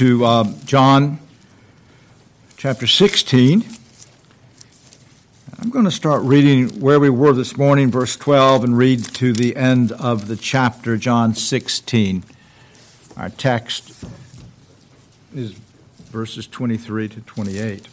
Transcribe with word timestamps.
to 0.00 0.24
uh, 0.24 0.44
John 0.64 1.18
chapter 2.56 2.86
16. 2.86 3.66
I'm 5.60 5.68
going 5.68 5.84
to 5.84 5.90
start 5.90 6.22
reading 6.22 6.80
where 6.80 6.98
we 6.98 7.10
were 7.10 7.34
this 7.34 7.58
morning, 7.58 7.90
verse 7.90 8.16
12, 8.16 8.64
and 8.64 8.78
read 8.78 9.04
to 9.16 9.34
the 9.34 9.54
end 9.56 9.92
of 9.92 10.26
the 10.26 10.36
chapter, 10.36 10.96
John 10.96 11.34
16. 11.34 12.24
Our 13.18 13.28
text 13.28 14.02
is 15.34 15.52
verses 16.10 16.46
23 16.46 17.06
to 17.10 17.20
28. 17.20 17.86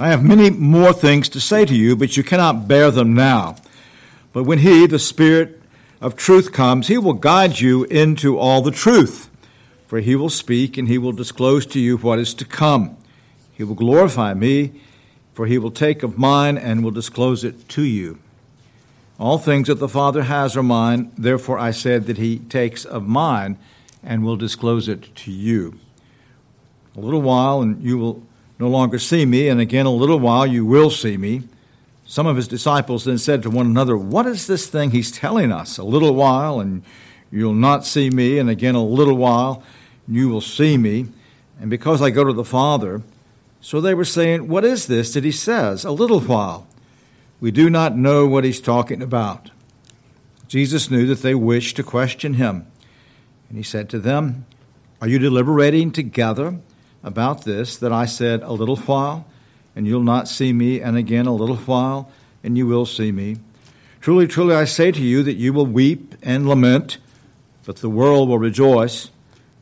I 0.00 0.08
have 0.08 0.24
many 0.24 0.48
more 0.48 0.94
things 0.94 1.28
to 1.28 1.40
say 1.40 1.66
to 1.66 1.74
you, 1.74 1.94
but 1.94 2.16
you 2.16 2.22
cannot 2.22 2.66
bear 2.66 2.90
them 2.90 3.12
now. 3.12 3.56
But 4.32 4.44
when 4.44 4.60
He, 4.60 4.86
the 4.86 4.98
Spirit 4.98 5.60
of 6.00 6.16
truth, 6.16 6.52
comes, 6.52 6.88
He 6.88 6.96
will 6.96 7.12
guide 7.12 7.60
you 7.60 7.84
into 7.84 8.38
all 8.38 8.62
the 8.62 8.70
truth. 8.70 9.28
For 9.86 10.00
He 10.00 10.16
will 10.16 10.30
speak, 10.30 10.78
and 10.78 10.88
He 10.88 10.96
will 10.96 11.12
disclose 11.12 11.66
to 11.66 11.78
you 11.78 11.98
what 11.98 12.18
is 12.18 12.32
to 12.32 12.46
come. 12.46 12.96
He 13.52 13.62
will 13.62 13.74
glorify 13.74 14.32
me, 14.32 14.80
for 15.34 15.44
He 15.44 15.58
will 15.58 15.70
take 15.70 16.02
of 16.02 16.16
mine 16.16 16.56
and 16.56 16.82
will 16.82 16.92
disclose 16.92 17.44
it 17.44 17.68
to 17.68 17.82
you. 17.82 18.20
All 19.18 19.36
things 19.36 19.68
that 19.68 19.80
the 19.80 19.86
Father 19.86 20.22
has 20.22 20.56
are 20.56 20.62
mine, 20.62 21.12
therefore 21.18 21.58
I 21.58 21.72
said 21.72 22.06
that 22.06 22.16
He 22.16 22.38
takes 22.38 22.86
of 22.86 23.06
mine 23.06 23.58
and 24.02 24.24
will 24.24 24.36
disclose 24.36 24.88
it 24.88 25.14
to 25.16 25.30
you. 25.30 25.78
A 26.96 27.00
little 27.00 27.20
while, 27.20 27.60
and 27.60 27.82
you 27.84 27.98
will 27.98 28.22
no 28.60 28.68
longer 28.68 28.98
see 28.98 29.24
me, 29.24 29.48
and 29.48 29.58
again 29.58 29.86
a 29.86 29.90
little 29.90 30.20
while 30.20 30.46
you 30.46 30.66
will 30.66 30.90
see 30.90 31.16
me. 31.16 31.42
Some 32.04 32.26
of 32.26 32.36
his 32.36 32.46
disciples 32.46 33.04
then 33.04 33.16
said 33.16 33.42
to 33.42 33.50
one 33.50 33.64
another, 33.64 33.96
What 33.96 34.26
is 34.26 34.46
this 34.46 34.66
thing 34.66 34.90
he's 34.90 35.10
telling 35.10 35.50
us? 35.50 35.78
A 35.78 35.82
little 35.82 36.14
while, 36.14 36.60
and 36.60 36.82
you'll 37.32 37.54
not 37.54 37.86
see 37.86 38.10
me, 38.10 38.38
and 38.38 38.50
again 38.50 38.74
a 38.74 38.84
little 38.84 39.16
while, 39.16 39.62
you 40.06 40.28
will 40.28 40.42
see 40.42 40.76
me. 40.76 41.06
And 41.58 41.70
because 41.70 42.02
I 42.02 42.10
go 42.10 42.22
to 42.22 42.34
the 42.34 42.44
Father, 42.44 43.02
so 43.62 43.80
they 43.80 43.94
were 43.94 44.04
saying, 44.04 44.46
What 44.46 44.64
is 44.64 44.86
this 44.86 45.14
that 45.14 45.24
he 45.24 45.32
says? 45.32 45.86
A 45.86 45.90
little 45.90 46.20
while. 46.20 46.66
We 47.40 47.50
do 47.50 47.70
not 47.70 47.96
know 47.96 48.26
what 48.26 48.44
he's 48.44 48.60
talking 48.60 49.00
about. 49.00 49.50
Jesus 50.48 50.90
knew 50.90 51.06
that 51.06 51.22
they 51.22 51.34
wished 51.34 51.76
to 51.76 51.82
question 51.82 52.34
him. 52.34 52.66
And 53.48 53.56
he 53.56 53.64
said 53.64 53.88
to 53.88 53.98
them, 53.98 54.44
Are 55.00 55.08
you 55.08 55.18
deliberating 55.18 55.92
together? 55.92 56.58
About 57.02 57.44
this 57.44 57.76
that 57.78 57.92
I 57.92 58.06
said, 58.06 58.42
A 58.42 58.52
little 58.52 58.76
while, 58.76 59.26
and 59.74 59.86
you'll 59.86 60.02
not 60.02 60.28
see 60.28 60.52
me, 60.52 60.80
and 60.80 60.96
again 60.96 61.26
a 61.26 61.34
little 61.34 61.56
while, 61.56 62.10
and 62.42 62.56
you 62.56 62.66
will 62.66 62.86
see 62.86 63.12
me. 63.12 63.36
Truly, 64.00 64.26
truly, 64.26 64.54
I 64.54 64.64
say 64.64 64.92
to 64.92 65.02
you 65.02 65.22
that 65.22 65.34
you 65.34 65.52
will 65.52 65.66
weep 65.66 66.14
and 66.22 66.48
lament, 66.48 66.98
but 67.64 67.76
the 67.76 67.90
world 67.90 68.28
will 68.28 68.38
rejoice. 68.38 69.10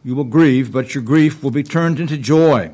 You 0.05 0.15
will 0.15 0.25
grieve, 0.25 0.73
but 0.73 0.95
your 0.95 1.03
grief 1.03 1.43
will 1.43 1.51
be 1.51 1.65
turned 1.65 1.99
into 1.99 2.17
joy. 2.17 2.73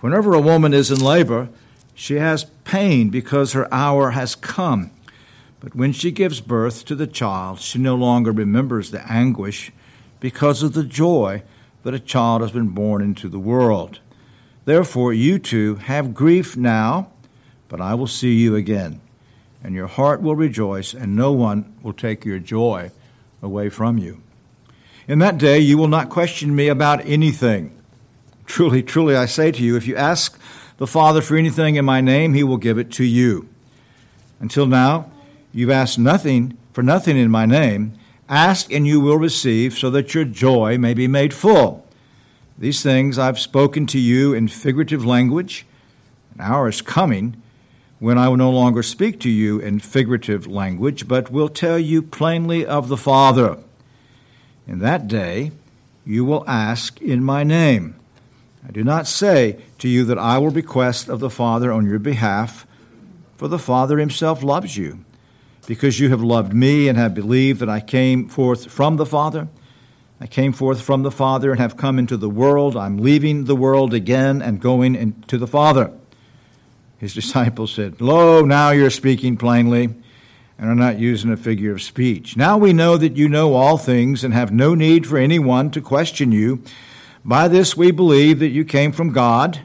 Whenever 0.00 0.34
a 0.34 0.40
woman 0.40 0.72
is 0.72 0.90
in 0.90 0.98
labor, 0.98 1.50
she 1.94 2.14
has 2.14 2.44
pain 2.64 3.10
because 3.10 3.52
her 3.52 3.72
hour 3.72 4.12
has 4.12 4.34
come. 4.34 4.90
But 5.60 5.74
when 5.74 5.92
she 5.92 6.10
gives 6.10 6.40
birth 6.40 6.86
to 6.86 6.94
the 6.94 7.06
child, 7.06 7.60
she 7.60 7.78
no 7.78 7.94
longer 7.94 8.32
remembers 8.32 8.90
the 8.90 9.06
anguish 9.10 9.70
because 10.18 10.62
of 10.62 10.72
the 10.72 10.84
joy 10.84 11.42
that 11.82 11.94
a 11.94 12.00
child 12.00 12.42
has 12.42 12.52
been 12.52 12.68
born 12.68 13.02
into 13.02 13.28
the 13.28 13.38
world. 13.38 14.00
Therefore, 14.64 15.12
you 15.12 15.38
two 15.38 15.76
have 15.76 16.14
grief 16.14 16.56
now, 16.56 17.10
but 17.68 17.80
I 17.80 17.94
will 17.94 18.06
see 18.06 18.34
you 18.34 18.56
again, 18.56 19.00
and 19.62 19.74
your 19.74 19.86
heart 19.86 20.20
will 20.20 20.36
rejoice, 20.36 20.92
and 20.94 21.16
no 21.16 21.32
one 21.32 21.74
will 21.82 21.92
take 21.92 22.24
your 22.24 22.38
joy 22.38 22.90
away 23.42 23.68
from 23.68 23.98
you. 23.98 24.22
In 25.08 25.18
that 25.20 25.38
day, 25.38 25.58
you 25.58 25.78
will 25.78 25.88
not 25.88 26.10
question 26.10 26.54
me 26.54 26.68
about 26.68 27.04
anything. 27.06 27.76
Truly, 28.46 28.82
truly, 28.82 29.16
I 29.16 29.26
say 29.26 29.50
to 29.50 29.62
you, 29.62 29.76
if 29.76 29.86
you 29.86 29.96
ask 29.96 30.38
the 30.76 30.86
Father 30.86 31.20
for 31.20 31.36
anything 31.36 31.76
in 31.76 31.84
my 31.84 32.00
name, 32.00 32.34
he 32.34 32.44
will 32.44 32.56
give 32.56 32.78
it 32.78 32.90
to 32.92 33.04
you. 33.04 33.48
Until 34.40 34.66
now, 34.66 35.10
you've 35.52 35.70
asked 35.70 35.98
nothing 35.98 36.56
for 36.72 36.82
nothing 36.82 37.16
in 37.16 37.30
my 37.30 37.46
name. 37.46 37.92
Ask 38.30 38.72
and 38.72 38.86
you 38.86 39.00
will 39.00 39.18
receive, 39.18 39.76
so 39.76 39.90
that 39.90 40.14
your 40.14 40.24
joy 40.24 40.78
may 40.78 40.94
be 40.94 41.08
made 41.08 41.34
full. 41.34 41.84
These 42.56 42.80
things 42.80 43.18
I've 43.18 43.40
spoken 43.40 43.88
to 43.88 43.98
you 43.98 44.32
in 44.32 44.46
figurative 44.46 45.04
language. 45.04 45.66
An 46.36 46.42
hour 46.42 46.68
is 46.68 46.80
coming 46.80 47.42
when 47.98 48.18
I 48.18 48.28
will 48.28 48.36
no 48.36 48.52
longer 48.52 48.84
speak 48.84 49.18
to 49.20 49.28
you 49.28 49.58
in 49.58 49.80
figurative 49.80 50.46
language, 50.46 51.08
but 51.08 51.32
will 51.32 51.48
tell 51.48 51.76
you 51.76 52.02
plainly 52.02 52.64
of 52.64 52.86
the 52.86 52.96
Father. 52.96 53.58
In 54.64 54.78
that 54.78 55.08
day 55.08 55.50
you 56.06 56.24
will 56.24 56.48
ask 56.48 57.02
in 57.02 57.24
my 57.24 57.42
name. 57.42 57.96
I 58.64 58.70
do 58.70 58.84
not 58.84 59.08
say 59.08 59.60
to 59.78 59.88
you 59.88 60.04
that 60.04 60.18
I 60.18 60.38
will 60.38 60.50
request 60.50 61.08
of 61.08 61.18
the 61.18 61.30
Father 61.30 61.72
on 61.72 61.84
your 61.84 61.98
behalf, 61.98 62.64
for 63.36 63.48
the 63.48 63.58
Father 63.58 63.98
himself 63.98 64.44
loves 64.44 64.76
you 64.76 65.04
because 65.70 66.00
you 66.00 66.10
have 66.10 66.20
loved 66.20 66.52
me 66.52 66.88
and 66.88 66.98
have 66.98 67.14
believed 67.14 67.60
that 67.60 67.68
I 67.68 67.78
came 67.78 68.28
forth 68.28 68.68
from 68.68 68.96
the 68.96 69.06
Father. 69.06 69.46
I 70.20 70.26
came 70.26 70.52
forth 70.52 70.82
from 70.82 71.04
the 71.04 71.12
Father 71.12 71.52
and 71.52 71.60
have 71.60 71.76
come 71.76 71.96
into 71.96 72.16
the 72.16 72.28
world. 72.28 72.76
I'm 72.76 72.98
leaving 72.98 73.44
the 73.44 73.54
world 73.54 73.94
again 73.94 74.42
and 74.42 74.60
going 74.60 74.96
into 74.96 75.38
the 75.38 75.46
Father. 75.46 75.92
His 76.98 77.14
disciples 77.20 77.72
said, 77.72 78.00
Lo, 78.00 78.44
now 78.44 78.70
you're 78.70 78.90
speaking 78.90 79.36
plainly 79.36 79.94
and 80.58 80.68
are 80.68 80.74
not 80.74 80.98
using 80.98 81.30
a 81.30 81.36
figure 81.36 81.70
of 81.70 81.82
speech. 81.82 82.36
Now 82.36 82.58
we 82.58 82.72
know 82.72 82.96
that 82.96 83.16
you 83.16 83.28
know 83.28 83.54
all 83.54 83.78
things 83.78 84.24
and 84.24 84.34
have 84.34 84.50
no 84.50 84.74
need 84.74 85.06
for 85.06 85.18
anyone 85.18 85.70
to 85.70 85.80
question 85.80 86.32
you. 86.32 86.64
By 87.24 87.46
this 87.46 87.76
we 87.76 87.92
believe 87.92 88.40
that 88.40 88.48
you 88.48 88.64
came 88.64 88.90
from 88.90 89.12
God. 89.12 89.60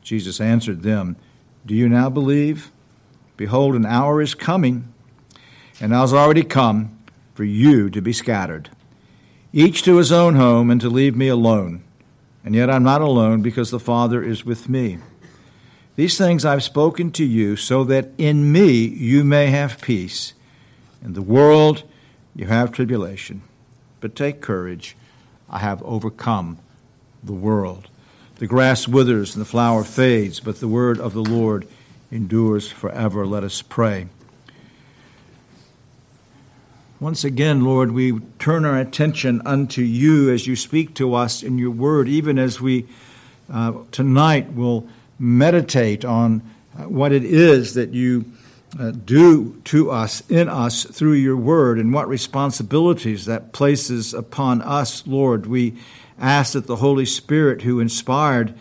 Jesus 0.00 0.40
answered 0.40 0.82
them, 0.82 1.16
Do 1.66 1.74
you 1.74 1.90
now 1.90 2.08
believe? 2.08 2.72
Behold, 3.36 3.74
an 3.74 3.84
hour 3.84 4.22
is 4.22 4.34
coming 4.34 4.90
and 5.80 5.90
now 5.90 6.02
has 6.02 6.12
already 6.12 6.42
come 6.42 6.98
for 7.34 7.44
you 7.44 7.88
to 7.90 8.02
be 8.02 8.12
scattered, 8.12 8.68
each 9.52 9.82
to 9.82 9.96
his 9.96 10.12
own 10.12 10.36
home, 10.36 10.70
and 10.70 10.80
to 10.80 10.90
leave 10.90 11.16
me 11.16 11.28
alone. 11.28 11.82
And 12.44 12.54
yet 12.54 12.70
I'm 12.70 12.82
not 12.82 13.00
alone 13.00 13.42
because 13.42 13.70
the 13.70 13.80
Father 13.80 14.22
is 14.22 14.44
with 14.44 14.68
me. 14.68 14.98
These 15.96 16.16
things 16.16 16.44
I've 16.44 16.62
spoken 16.62 17.10
to 17.12 17.24
you 17.24 17.56
so 17.56 17.84
that 17.84 18.10
in 18.16 18.52
me 18.52 18.72
you 18.72 19.24
may 19.24 19.46
have 19.46 19.80
peace. 19.80 20.34
In 21.02 21.14
the 21.14 21.22
world 21.22 21.82
you 22.34 22.46
have 22.46 22.72
tribulation. 22.72 23.42
But 24.00 24.16
take 24.16 24.40
courage. 24.40 24.96
I 25.48 25.58
have 25.58 25.82
overcome 25.82 26.58
the 27.22 27.32
world. 27.32 27.88
The 28.36 28.46
grass 28.46 28.88
withers 28.88 29.34
and 29.34 29.42
the 29.42 29.48
flower 29.48 29.84
fades, 29.84 30.40
but 30.40 30.60
the 30.60 30.68
word 30.68 30.98
of 30.98 31.12
the 31.12 31.24
Lord 31.24 31.68
endures 32.10 32.70
forever. 32.70 33.26
Let 33.26 33.44
us 33.44 33.60
pray. 33.60 34.06
Once 37.00 37.24
again, 37.24 37.64
Lord, 37.64 37.92
we 37.92 38.20
turn 38.38 38.66
our 38.66 38.78
attention 38.78 39.40
unto 39.46 39.80
you 39.80 40.30
as 40.30 40.46
you 40.46 40.54
speak 40.54 40.94
to 40.96 41.14
us 41.14 41.42
in 41.42 41.56
your 41.56 41.70
word, 41.70 42.08
even 42.08 42.38
as 42.38 42.60
we 42.60 42.86
uh, 43.50 43.72
tonight 43.90 44.52
will 44.52 44.86
meditate 45.18 46.04
on 46.04 46.42
uh, 46.78 46.82
what 46.82 47.10
it 47.10 47.24
is 47.24 47.72
that 47.72 47.94
you 47.94 48.30
uh, 48.78 48.90
do 48.90 49.58
to 49.64 49.90
us, 49.90 50.22
in 50.28 50.46
us, 50.50 50.84
through 50.84 51.14
your 51.14 51.38
word, 51.38 51.78
and 51.78 51.94
what 51.94 52.06
responsibilities 52.06 53.24
that 53.24 53.54
places 53.54 54.12
upon 54.12 54.60
us, 54.60 55.06
Lord. 55.06 55.46
We 55.46 55.78
ask 56.18 56.52
that 56.52 56.66
the 56.66 56.76
Holy 56.76 57.06
Spirit, 57.06 57.62
who 57.62 57.80
inspired 57.80 58.52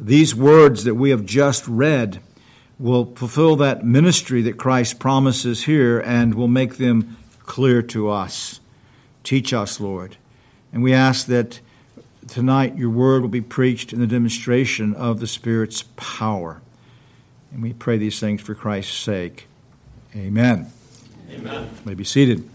these 0.00 0.34
words 0.34 0.82
that 0.82 0.96
we 0.96 1.10
have 1.10 1.24
just 1.24 1.68
read, 1.68 2.20
will 2.76 3.14
fulfill 3.14 3.54
that 3.54 3.86
ministry 3.86 4.42
that 4.42 4.58
Christ 4.58 4.98
promises 4.98 5.62
here 5.62 6.00
and 6.00 6.34
will 6.34 6.48
make 6.48 6.78
them 6.78 7.18
clear 7.44 7.82
to 7.82 8.10
us. 8.10 8.60
Teach 9.22 9.52
us, 9.52 9.80
Lord. 9.80 10.16
And 10.72 10.82
we 10.82 10.92
ask 10.92 11.26
that 11.26 11.60
tonight 12.28 12.76
your 12.76 12.90
word 12.90 13.22
will 13.22 13.28
be 13.28 13.40
preached 13.40 13.92
in 13.92 14.00
the 14.00 14.06
demonstration 14.06 14.94
of 14.94 15.20
the 15.20 15.26
Spirit's 15.26 15.84
power. 15.96 16.60
And 17.52 17.62
we 17.62 17.72
pray 17.72 17.96
these 17.96 18.18
things 18.18 18.40
for 18.40 18.54
Christ's 18.54 18.96
sake. 18.96 19.46
Amen. 20.16 20.72
Amen. 21.30 21.62
You 21.62 21.80
may 21.84 21.94
be 21.94 22.04
seated. 22.04 22.48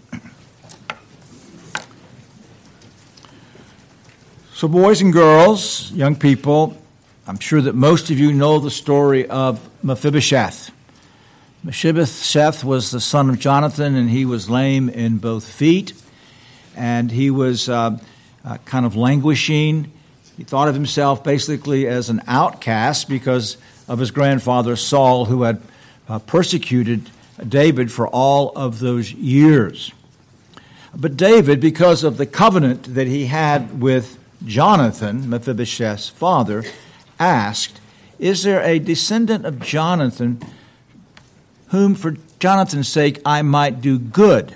So, 4.54 4.68
boys 4.68 5.02
and 5.02 5.14
girls, 5.14 5.90
young 5.94 6.18
people, 6.18 6.78
I'm 7.26 7.40
sure 7.40 7.62
that 7.62 7.76
most 7.76 8.12
of 8.12 8.20
you 8.20 8.34
know 8.34 8.60
the 8.60 8.70
story 8.70 9.26
of 9.30 9.70
Mephibosheth. 9.84 10.72
Mephibosheth 11.62 12.64
was 12.64 12.92
the 12.92 13.02
son 13.02 13.30
of 13.30 13.38
Jonathan, 13.38 13.96
and 13.96 14.10
he 14.10 14.24
was 14.24 14.50
lame 14.50 14.88
in 14.88 15.18
both 15.18 15.46
feet, 15.46 15.92
and 16.74 17.12
he 17.12 17.30
was 17.30 17.68
uh, 17.68 17.98
uh, 18.46 18.58
kind 18.64 18.86
of 18.86 18.96
languishing. 18.96 19.92
He 20.38 20.46
thought 20.46 20.70
of 20.70 20.74
himself 20.74 21.22
basically 21.22 21.86
as 21.86 22.10
an 22.10 22.22
outcast 22.28 23.10
because 23.10 23.58
of 23.90 24.00
his 24.00 24.10
grandfather 24.10 24.78
Saul, 24.78 25.26
who 25.26 25.44
had 25.44 25.62
uh, 26.08 26.20
persecuted 26.20 27.10
David 27.46 27.92
for 27.92 28.08
all 28.08 28.54
of 28.56 28.80
those 28.80 29.12
years. 29.12 29.92
But 30.96 31.18
David, 31.18 31.60
because 31.60 32.06
of 32.06 32.16
the 32.16 32.26
covenant 32.26 32.96
that 32.96 33.08
he 33.08 33.26
had 33.26 33.82
with 33.82 34.18
Jonathan, 34.46 35.30
Mephibosheth's 35.30 36.08
father, 36.08 36.64
asked, 37.20 37.82
Is 38.18 38.44
there 38.44 38.64
a 38.64 38.80
descendant 38.80 39.46
of 39.46 39.60
Jonathan 39.60 40.42
whom 41.70 41.96
for 41.96 42.16
Jonathan's 42.40 42.88
sake 42.88 43.22
I 43.26 43.42
might 43.42 43.82
do 43.82 43.98
good? 43.98 44.56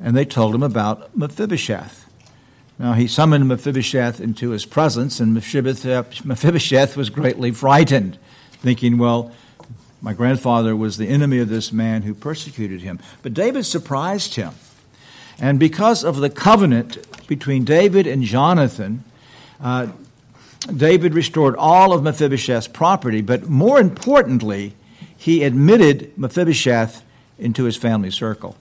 And 0.00 0.16
they 0.16 0.24
told 0.24 0.54
him 0.54 0.62
about 0.62 1.16
Mephibosheth. 1.16 2.06
Now 2.78 2.92
he 2.92 3.08
summoned 3.08 3.48
Mephibosheth 3.48 4.20
into 4.20 4.50
his 4.50 4.64
presence, 4.64 5.18
and 5.18 5.34
Mephibosheth 5.34 6.96
was 6.96 7.10
greatly 7.10 7.50
frightened, 7.50 8.18
thinking, 8.52 8.98
Well, 8.98 9.32
my 10.00 10.12
grandfather 10.12 10.76
was 10.76 10.96
the 10.96 11.08
enemy 11.08 11.38
of 11.38 11.48
this 11.48 11.72
man 11.72 12.02
who 12.02 12.14
persecuted 12.14 12.82
him. 12.82 13.00
But 13.22 13.34
David 13.34 13.66
surprised 13.66 14.36
him. 14.36 14.52
And 15.40 15.58
because 15.58 16.04
of 16.04 16.16
the 16.16 16.30
covenant 16.30 17.26
between 17.26 17.64
David 17.64 18.06
and 18.06 18.22
Jonathan, 18.22 19.04
uh, 19.60 19.88
David 20.74 21.14
restored 21.14 21.56
all 21.56 21.92
of 21.92 22.02
Mephibosheth's 22.02 22.68
property, 22.68 23.22
but 23.22 23.48
more 23.48 23.80
importantly, 23.80 24.74
he 25.18 25.42
admitted 25.42 26.16
Mephibosheth 26.16 27.02
into 27.38 27.64
his 27.64 27.76
family 27.76 28.10
circle. 28.10 28.56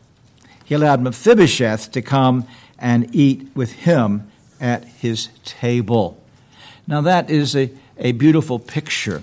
He 0.66 0.74
allowed 0.74 1.02
Mephibosheth 1.02 1.92
to 1.92 2.02
come 2.02 2.48
and 2.80 3.16
eat 3.16 3.48
with 3.56 3.72
him 3.72 4.30
at 4.60 4.84
his 4.84 5.30
table. 5.46 6.22
Now, 6.88 7.02
that 7.02 7.30
is 7.30 7.56
a, 7.56 7.70
a 7.98 8.12
beautiful 8.14 8.58
picture 8.58 9.22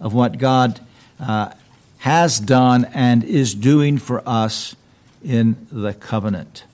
of 0.00 0.14
what 0.14 0.38
God 0.38 0.80
uh, 1.20 1.52
has 1.98 2.40
done 2.40 2.86
and 2.86 3.22
is 3.22 3.54
doing 3.54 3.98
for 3.98 4.26
us 4.26 4.74
in 5.22 5.66
the 5.70 5.92
covenant. 5.92 6.64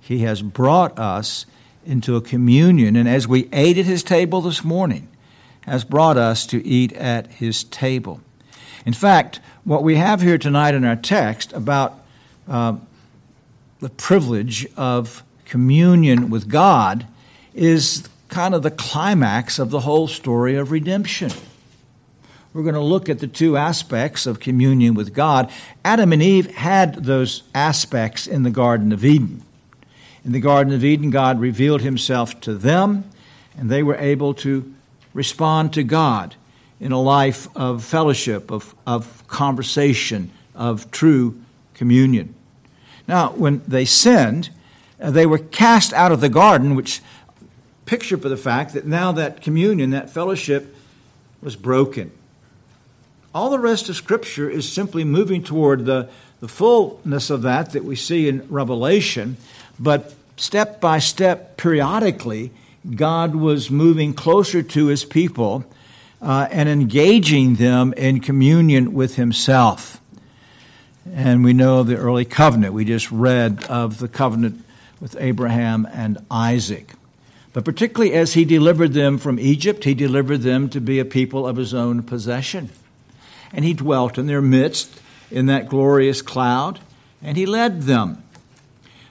He 0.00 0.20
has 0.20 0.42
brought 0.42 0.96
us 0.96 1.44
into 1.84 2.14
a 2.14 2.20
communion, 2.20 2.94
and 2.94 3.08
as 3.08 3.26
we 3.26 3.48
ate 3.52 3.78
at 3.78 3.84
his 3.84 4.04
table 4.04 4.40
this 4.42 4.62
morning, 4.62 5.08
has 5.62 5.82
brought 5.82 6.16
us 6.16 6.46
to 6.46 6.64
eat 6.64 6.92
at 6.92 7.26
his 7.26 7.64
table. 7.64 8.20
In 8.86 8.92
fact, 8.92 9.40
what 9.64 9.82
we 9.82 9.96
have 9.96 10.22
here 10.22 10.38
tonight 10.38 10.74
in 10.74 10.84
our 10.84 10.96
text 10.96 11.52
about 11.52 11.98
uh, 12.48 12.76
the 13.80 13.90
privilege 13.90 14.66
of 14.76 15.22
communion 15.44 16.30
with 16.30 16.48
God 16.48 17.06
is 17.54 18.08
kind 18.28 18.54
of 18.54 18.62
the 18.62 18.70
climax 18.70 19.58
of 19.58 19.70
the 19.70 19.80
whole 19.80 20.08
story 20.08 20.56
of 20.56 20.70
redemption. 20.70 21.30
We're 22.52 22.62
going 22.62 22.74
to 22.74 22.80
look 22.80 23.08
at 23.08 23.20
the 23.20 23.26
two 23.26 23.56
aspects 23.56 24.26
of 24.26 24.40
communion 24.40 24.94
with 24.94 25.14
God. 25.14 25.52
Adam 25.84 26.12
and 26.12 26.22
Eve 26.22 26.52
had 26.54 27.04
those 27.04 27.42
aspects 27.54 28.26
in 28.26 28.42
the 28.42 28.50
Garden 28.50 28.92
of 28.92 29.04
Eden. 29.04 29.42
In 30.24 30.32
the 30.32 30.40
Garden 30.40 30.72
of 30.72 30.84
Eden, 30.84 31.10
God 31.10 31.40
revealed 31.40 31.82
himself 31.82 32.40
to 32.42 32.54
them, 32.54 33.04
and 33.56 33.70
they 33.70 33.82
were 33.82 33.96
able 33.96 34.34
to 34.34 34.72
respond 35.14 35.72
to 35.74 35.82
God 35.82 36.34
in 36.80 36.92
a 36.92 37.00
life 37.00 37.46
of 37.54 37.84
fellowship, 37.84 38.50
of, 38.50 38.74
of 38.86 39.26
conversation, 39.28 40.30
of 40.54 40.90
true 40.90 41.40
communion. 41.74 42.34
Now, 43.06 43.30
when 43.32 43.62
they 43.68 43.84
sinned, 43.84 44.50
uh, 45.00 45.10
they 45.10 45.26
were 45.26 45.38
cast 45.38 45.92
out 45.92 46.10
of 46.10 46.20
the 46.20 46.28
garden, 46.28 46.74
which 46.74 47.00
picture 47.84 48.16
for 48.16 48.28
the 48.28 48.36
fact 48.36 48.72
that 48.74 48.86
now 48.86 49.12
that 49.12 49.42
communion, 49.42 49.90
that 49.90 50.10
fellowship, 50.10 50.74
was 51.42 51.56
broken. 51.56 52.12
All 53.34 53.50
the 53.50 53.58
rest 53.58 53.88
of 53.88 53.96
Scripture 53.96 54.48
is 54.50 54.70
simply 54.70 55.04
moving 55.04 55.42
toward 55.42 55.84
the, 55.84 56.08
the 56.40 56.48
fullness 56.48 57.30
of 57.30 57.42
that 57.42 57.72
that 57.72 57.84
we 57.84 57.96
see 57.96 58.28
in 58.28 58.46
Revelation, 58.48 59.36
but 59.78 60.14
step 60.36 60.80
by 60.80 60.98
step, 60.98 61.56
periodically, 61.56 62.50
God 62.94 63.34
was 63.34 63.70
moving 63.70 64.14
closer 64.14 64.62
to 64.62 64.86
his 64.86 65.04
people 65.04 65.64
uh, 66.22 66.48
and 66.50 66.68
engaging 66.68 67.56
them 67.56 67.92
in 67.94 68.20
communion 68.20 68.92
with 68.92 69.16
himself. 69.16 70.00
And 71.12 71.42
we 71.42 71.52
know 71.52 71.80
of 71.80 71.86
the 71.86 71.96
early 71.96 72.24
covenant. 72.24 72.74
We 72.74 72.84
just 72.84 73.10
read 73.10 73.64
of 73.64 73.98
the 73.98 74.08
covenant 74.08 74.64
with 75.00 75.16
Abraham 75.18 75.88
and 75.92 76.18
Isaac. 76.30 76.92
But 77.52 77.64
particularly 77.64 78.12
as 78.12 78.34
he 78.34 78.44
delivered 78.44 78.92
them 78.92 79.18
from 79.18 79.40
Egypt, 79.40 79.84
he 79.84 79.94
delivered 79.94 80.42
them 80.42 80.68
to 80.70 80.80
be 80.80 80.98
a 80.98 81.04
people 81.04 81.46
of 81.46 81.56
his 81.56 81.74
own 81.74 82.02
possession. 82.02 82.70
And 83.52 83.64
he 83.64 83.74
dwelt 83.74 84.18
in 84.18 84.26
their 84.26 84.42
midst 84.42 85.00
in 85.30 85.46
that 85.46 85.68
glorious 85.68 86.22
cloud, 86.22 86.80
and 87.22 87.36
he 87.36 87.46
led 87.46 87.82
them. 87.82 88.22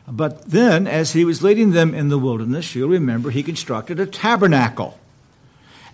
But 0.07 0.49
then, 0.49 0.87
as 0.87 1.13
he 1.13 1.23
was 1.23 1.43
leading 1.43 1.71
them 1.71 1.93
in 1.93 2.09
the 2.09 2.17
wilderness, 2.17 2.75
you'll 2.75 2.89
remember 2.89 3.29
he 3.29 3.43
constructed 3.43 3.99
a 3.99 4.05
tabernacle. 4.05 4.98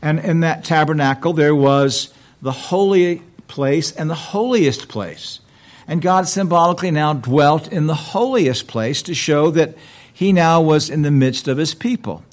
And 0.05 0.19
in 0.19 0.41
that 0.41 0.63
tabernacle, 0.63 1.33
there 1.33 1.55
was 1.55 2.13
the 2.39 2.51
holy 2.51 3.23
place 3.47 3.91
and 3.91 4.07
the 4.07 4.13
holiest 4.13 4.87
place. 4.87 5.39
And 5.87 5.99
God 5.99 6.27
symbolically 6.27 6.91
now 6.91 7.13
dwelt 7.13 7.67
in 7.71 7.87
the 7.87 7.95
holiest 7.95 8.67
place 8.67 9.01
to 9.01 9.15
show 9.15 9.49
that 9.49 9.75
he 10.13 10.31
now 10.31 10.61
was 10.61 10.91
in 10.91 11.01
the 11.01 11.09
midst 11.09 11.47
of 11.47 11.57
his 11.57 11.73
people. 11.73 12.23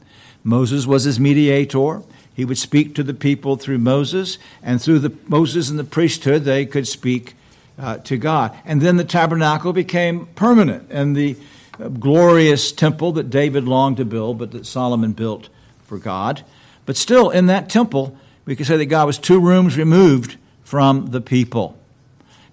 Moses 0.45 0.87
was 0.87 1.05
his 1.05 1.19
mediator. 1.19 2.03
He 2.35 2.45
would 2.45 2.59
speak 2.59 2.95
to 2.97 3.03
the 3.03 3.15
people 3.15 3.57
through 3.57 3.79
Moses, 3.79 4.37
and 4.63 4.81
through 4.83 4.99
the 4.99 5.17
Moses 5.27 5.71
and 5.71 5.79
the 5.79 5.85
priesthood, 5.85 6.45
they 6.45 6.67
could 6.67 6.87
speak 6.87 7.35
uh, 7.79 7.97
to 7.99 8.19
God. 8.19 8.55
And 8.67 8.83
then 8.83 8.99
the 8.99 9.05
tabernacle 9.05 9.73
became 9.73 10.27
permanent, 10.35 10.89
and 10.91 11.17
the 11.17 11.37
uh, 11.81 11.89
glorious 11.89 12.71
temple 12.71 13.13
that 13.13 13.31
David 13.31 13.65
longed 13.65 13.97
to 13.97 14.05
build, 14.05 14.37
but 14.37 14.51
that 14.51 14.67
Solomon 14.67 15.13
built 15.13 15.49
for 15.85 15.97
God. 15.97 16.45
But 16.87 16.97
still, 16.97 17.31
in 17.31 17.47
that 17.47 17.69
temple, 17.69 18.17
we 18.45 18.57
could 18.57 18.67
say 18.67 18.77
that 18.77 18.87
God 18.87 19.07
was 19.07 19.19
two 19.19 19.41
rooms 19.41 19.77
removed 19.77 20.37
from 20.65 21.07
the 21.07 21.21
people. 21.21 21.79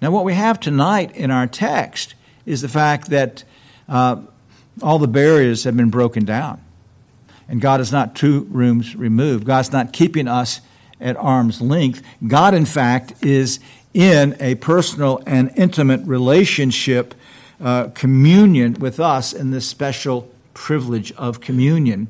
Now, 0.01 0.11
what 0.11 0.23
we 0.23 0.33
have 0.33 0.59
tonight 0.59 1.15
in 1.15 1.31
our 1.31 1.47
text 1.47 2.15
is 2.45 2.61
the 2.61 2.69
fact 2.69 3.09
that 3.09 3.43
uh, 3.87 4.17
all 4.81 4.99
the 4.99 5.07
barriers 5.07 5.63
have 5.63 5.75
been 5.75 5.89
broken 5.89 6.25
down. 6.25 6.61
And 7.47 7.59
God 7.59 7.81
is 7.81 7.91
not 7.91 8.15
two 8.15 8.47
rooms 8.51 8.95
removed. 8.95 9.45
God's 9.45 9.71
not 9.71 9.91
keeping 9.91 10.27
us 10.27 10.61
at 11.01 11.17
arm's 11.17 11.61
length. 11.61 12.03
God, 12.25 12.53
in 12.53 12.65
fact, 12.65 13.13
is 13.25 13.59
in 13.93 14.37
a 14.39 14.55
personal 14.55 15.21
and 15.25 15.51
intimate 15.55 16.01
relationship, 16.05 17.15
uh, 17.59 17.87
communion 17.95 18.73
with 18.75 18.99
us 18.99 19.33
in 19.33 19.51
this 19.51 19.67
special 19.67 20.29
privilege 20.53 21.11
of 21.13 21.41
communion 21.41 22.07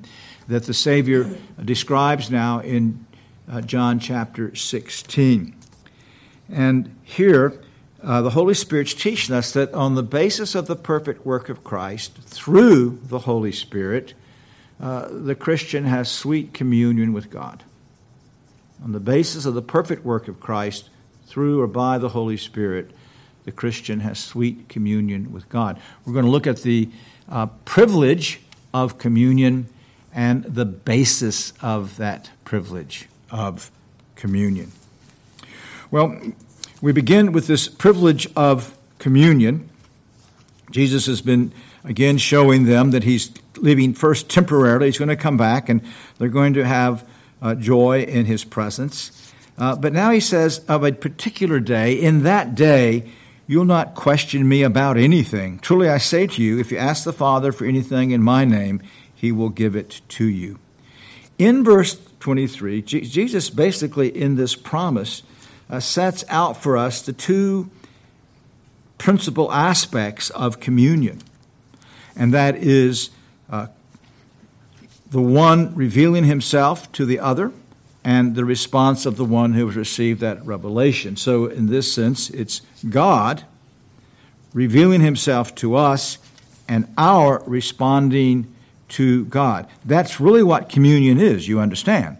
that 0.50 0.64
the 0.64 0.74
Savior 0.74 1.30
describes 1.64 2.32
now 2.32 2.60
in 2.60 3.06
uh, 3.50 3.62
John 3.62 4.00
chapter 4.00 4.56
16. 4.56 5.56
And 6.52 6.96
here, 7.04 7.62
uh, 8.02 8.24
the 8.24 8.32
Holy 8.32 8.56
Spirit's 8.56 8.96
teaching 8.96 9.36
us 9.36 9.54
that 9.54 9.72
on 9.76 9.94
the 9.94 10.02
basis 10.02 10.56
of 10.56 10.66
the 10.66 10.76
perfect 10.76 11.24
work 11.24 11.50
of 11.50 11.64
Christ, 11.64 12.18
through 12.18 13.00
the 13.04 13.20
Holy 13.20 13.52
Spirit, 13.52 14.16
uh, 14.82 15.08
the 15.12 15.36
Christian 15.36 15.86
has 15.86 16.10
sweet 16.10 16.52
communion 16.52 17.14
with 17.14 17.30
God. 17.30 17.64
On 18.84 18.92
the 18.92 19.00
basis 19.00 19.46
of 19.46 19.54
the 19.54 19.62
perfect 19.62 20.04
work 20.04 20.28
of 20.28 20.40
Christ, 20.40 20.90
through 21.28 21.62
or 21.62 21.68
by 21.68 22.00
the 22.00 22.10
Holy 22.10 22.38
Spirit, 22.38 22.90
the 23.44 23.52
Christian 23.52 24.00
has 24.00 24.18
sweet 24.18 24.68
communion 24.68 25.32
with 25.32 25.48
God. 25.48 25.80
We're 26.06 26.14
going 26.14 26.26
to 26.26 26.32
look 26.32 26.48
at 26.48 26.64
the 26.64 26.90
uh, 27.28 27.48
privilege 27.66 28.42
of 28.74 28.98
communion 28.98 29.68
and 30.14 30.44
the 30.44 30.66
basis 30.66 31.54
of 31.62 31.98
that 31.98 32.30
privilege 32.46 33.08
of 33.32 33.72
communion. 34.16 34.72
Well, 35.92 36.20
we 36.82 36.92
begin 36.92 37.32
with 37.32 37.48
this 37.48 37.68
privilege 37.68 38.28
of 38.36 38.78
communion. 39.00 39.70
Jesus 40.72 41.06
has 41.08 41.22
been 41.22 41.52
again 41.84 42.18
showing 42.18 42.66
them 42.66 42.92
that 42.92 43.04
he's 43.04 43.32
leaving 43.58 43.94
first 43.94 44.30
temporarily. 44.30 44.88
He's 44.88 44.98
going 44.98 45.10
to 45.10 45.16
come 45.16 45.38
back 45.38 45.70
and 45.70 45.82
they're 46.18 46.30
going 46.30 46.54
to 46.54 46.66
have 46.66 47.06
uh, 47.42 47.56
joy 47.56 48.04
in 48.04 48.26
his 48.26 48.44
presence. 48.44 49.34
Uh, 49.58 49.76
but 49.76 49.94
now 49.94 50.12
he 50.12 50.20
says 50.20 50.60
of 50.68 50.84
a 50.84 50.92
particular 50.92 51.60
day, 51.60 51.94
in 51.94 52.24
that 52.24 52.56
day, 52.56 53.10
you'll 53.48 53.66
not 53.66 53.96
question 53.96 54.48
me 54.48 54.64
about 54.64 54.98
anything. 54.98 55.60
Truly 55.60 55.90
I 55.90 55.98
say 55.98 56.28
to 56.28 56.42
you, 56.42 56.60
if 56.60 56.72
you 56.72 56.78
ask 56.78 57.04
the 57.04 57.12
Father 57.12 57.52
for 57.52 57.66
anything 57.66 58.12
in 58.12 58.22
my 58.22 58.46
name, 58.46 58.82
he 59.20 59.34
will 59.34 59.50
give 59.50 59.76
it 59.76 60.00
to 60.08 60.26
you. 60.26 60.58
In 61.38 61.62
verse 61.64 61.98
23, 62.22 62.82
Jesus 62.82 63.50
basically 63.50 64.08
in 64.08 64.36
this 64.36 64.56
promise 64.56 65.24
uh, 65.70 65.82
sets 65.82 66.24
out 66.30 66.56
for 66.56 66.78
us 66.78 67.02
the 67.02 67.12
two 67.12 67.70
principal 68.98 69.52
aspects 69.52 70.30
of 70.30 70.62
communion, 70.62 71.22
and 72.16 72.34
that 72.34 72.56
is 72.56 73.10
uh, 73.50 73.68
the 75.12 75.22
one 75.22 75.76
revealing 75.76 76.24
himself 76.24 76.90
to 76.94 77.06
the 77.06 77.20
other 77.20 77.52
and 78.06 78.36
the 78.36 78.46
response 78.46 79.06
of 79.06 79.18
the 79.18 79.26
one 79.26 79.52
who 79.52 79.68
has 79.68 79.76
received 79.76 80.22
that 80.22 80.46
revelation. 80.46 81.18
So, 81.18 81.48
in 81.48 81.68
this 81.68 81.92
sense, 81.92 82.30
it's 82.30 82.62
God 82.88 83.44
revealing 84.54 85.02
himself 85.02 85.54
to 85.56 85.76
us 85.76 86.18
and 86.70 86.88
our 86.98 87.44
responding 87.46 88.56
to 88.90 89.26
God. 89.26 89.68
That's 89.86 90.20
really 90.20 90.44
what 90.44 90.70
communion 90.70 91.20
is, 91.20 91.48
you 91.48 91.60
understand. 91.60 92.18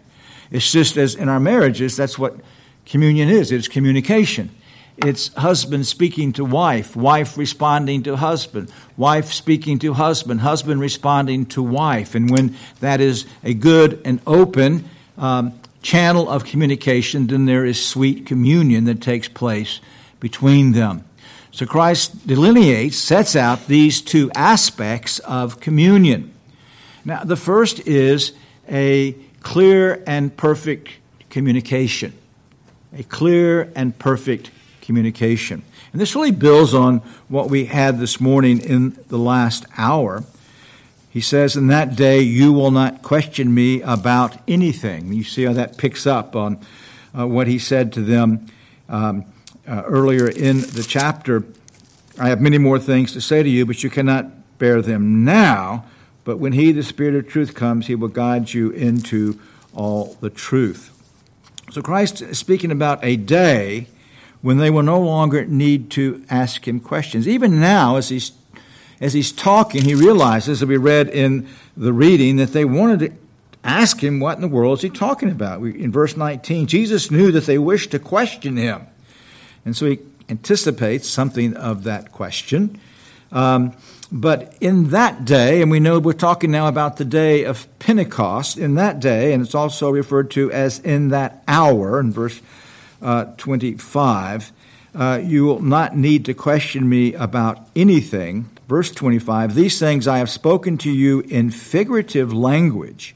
It's 0.50 0.70
just 0.70 0.96
as 0.96 1.14
in 1.14 1.28
our 1.28 1.40
marriages, 1.40 1.96
that's 1.96 2.18
what 2.18 2.36
communion 2.86 3.28
is 3.28 3.52
it's 3.52 3.68
communication. 3.68 4.50
It's 4.96 5.28
husband 5.34 5.86
speaking 5.86 6.32
to 6.34 6.44
wife, 6.44 6.94
wife 6.94 7.38
responding 7.38 8.02
to 8.02 8.16
husband, 8.16 8.70
wife 8.98 9.32
speaking 9.32 9.78
to 9.78 9.94
husband, 9.94 10.40
husband 10.40 10.78
responding 10.80 11.46
to 11.46 11.62
wife. 11.62 12.14
And 12.14 12.28
when 12.30 12.54
that 12.80 13.00
is 13.00 13.24
a 13.42 13.54
good 13.54 14.02
and 14.04 14.20
open 14.26 14.90
um, 15.16 15.58
channel 15.80 16.28
of 16.28 16.44
communication, 16.44 17.28
then 17.28 17.46
there 17.46 17.64
is 17.64 17.82
sweet 17.82 18.26
communion 18.26 18.84
that 18.84 19.00
takes 19.00 19.26
place 19.26 19.80
between 20.18 20.72
them. 20.72 21.04
So 21.50 21.64
Christ 21.64 22.26
delineates, 22.26 22.98
sets 22.98 23.34
out 23.34 23.68
these 23.68 24.02
two 24.02 24.30
aspects 24.34 25.18
of 25.20 25.60
communion. 25.60 26.34
Now, 27.04 27.24
the 27.24 27.36
first 27.36 27.86
is 27.86 28.32
a 28.68 29.12
clear 29.40 30.02
and 30.06 30.36
perfect 30.36 30.90
communication. 31.30 32.12
A 32.96 33.02
clear 33.04 33.72
and 33.74 33.98
perfect 33.98 34.50
communication. 34.82 35.62
And 35.92 36.00
this 36.00 36.14
really 36.14 36.30
builds 36.30 36.74
on 36.74 36.98
what 37.28 37.50
we 37.50 37.66
had 37.66 37.98
this 37.98 38.20
morning 38.20 38.60
in 38.60 38.98
the 39.08 39.18
last 39.18 39.64
hour. 39.76 40.24
He 41.10 41.20
says, 41.20 41.56
In 41.56 41.66
that 41.68 41.96
day 41.96 42.20
you 42.20 42.52
will 42.52 42.70
not 42.70 43.02
question 43.02 43.52
me 43.52 43.82
about 43.82 44.36
anything. 44.46 45.12
You 45.12 45.24
see 45.24 45.44
how 45.44 45.52
that 45.54 45.78
picks 45.78 46.06
up 46.06 46.36
on 46.36 46.58
uh, 47.16 47.26
what 47.26 47.48
he 47.48 47.58
said 47.58 47.92
to 47.94 48.02
them 48.02 48.46
um, 48.88 49.24
uh, 49.66 49.82
earlier 49.86 50.28
in 50.28 50.60
the 50.60 50.84
chapter. 50.86 51.44
I 52.18 52.28
have 52.28 52.40
many 52.40 52.58
more 52.58 52.78
things 52.78 53.12
to 53.14 53.20
say 53.20 53.42
to 53.42 53.48
you, 53.48 53.66
but 53.66 53.82
you 53.82 53.90
cannot 53.90 54.58
bear 54.58 54.82
them 54.82 55.24
now. 55.24 55.84
But 56.24 56.38
when 56.38 56.52
he, 56.52 56.72
the 56.72 56.82
Spirit 56.82 57.14
of 57.14 57.28
truth, 57.28 57.54
comes, 57.54 57.86
he 57.86 57.94
will 57.94 58.08
guide 58.08 58.52
you 58.52 58.70
into 58.70 59.40
all 59.74 60.16
the 60.20 60.30
truth. 60.30 60.96
So 61.70 61.82
Christ 61.82 62.20
is 62.20 62.38
speaking 62.38 62.70
about 62.70 63.04
a 63.04 63.16
day 63.16 63.86
when 64.42 64.58
they 64.58 64.70
will 64.70 64.82
no 64.82 65.00
longer 65.00 65.44
need 65.44 65.90
to 65.92 66.24
ask 66.28 66.66
him 66.66 66.80
questions. 66.80 67.28
Even 67.28 67.60
now, 67.60 67.96
as 67.96 68.08
he's, 68.08 68.32
as 69.00 69.12
he's 69.12 69.32
talking, 69.32 69.84
he 69.84 69.94
realizes, 69.94 70.62
as 70.62 70.68
we 70.68 70.76
read 70.76 71.08
in 71.08 71.48
the 71.76 71.92
reading, 71.92 72.36
that 72.36 72.52
they 72.52 72.64
wanted 72.64 73.00
to 73.00 73.12
ask 73.62 74.02
him, 74.02 74.20
What 74.20 74.36
in 74.36 74.42
the 74.42 74.48
world 74.48 74.78
is 74.78 74.82
he 74.82 74.90
talking 74.90 75.30
about? 75.30 75.62
In 75.62 75.92
verse 75.92 76.16
19, 76.16 76.66
Jesus 76.66 77.10
knew 77.10 77.30
that 77.32 77.46
they 77.46 77.58
wished 77.58 77.90
to 77.92 77.98
question 77.98 78.56
him. 78.56 78.86
And 79.64 79.76
so 79.76 79.86
he 79.86 79.98
anticipates 80.28 81.08
something 81.08 81.54
of 81.56 81.84
that 81.84 82.12
question. 82.12 82.80
Um, 83.30 83.74
but 84.12 84.56
in 84.60 84.90
that 84.90 85.24
day, 85.24 85.62
and 85.62 85.70
we 85.70 85.78
know 85.78 86.00
we're 86.00 86.12
talking 86.12 86.50
now 86.50 86.66
about 86.66 86.96
the 86.96 87.04
day 87.04 87.44
of 87.44 87.68
Pentecost, 87.78 88.58
in 88.58 88.74
that 88.74 88.98
day, 88.98 89.32
and 89.32 89.42
it's 89.42 89.54
also 89.54 89.90
referred 89.90 90.32
to 90.32 90.50
as 90.50 90.80
in 90.80 91.08
that 91.10 91.42
hour, 91.46 92.00
in 92.00 92.12
verse 92.12 92.40
uh, 93.02 93.26
25, 93.36 94.52
uh, 94.94 95.20
you 95.22 95.44
will 95.44 95.60
not 95.60 95.96
need 95.96 96.24
to 96.24 96.34
question 96.34 96.88
me 96.88 97.14
about 97.14 97.68
anything. 97.76 98.50
Verse 98.66 98.90
25, 98.90 99.54
these 99.54 99.78
things 99.78 100.08
I 100.08 100.18
have 100.18 100.30
spoken 100.30 100.76
to 100.78 100.90
you 100.90 101.20
in 101.20 101.50
figurative 101.50 102.32
language. 102.32 103.14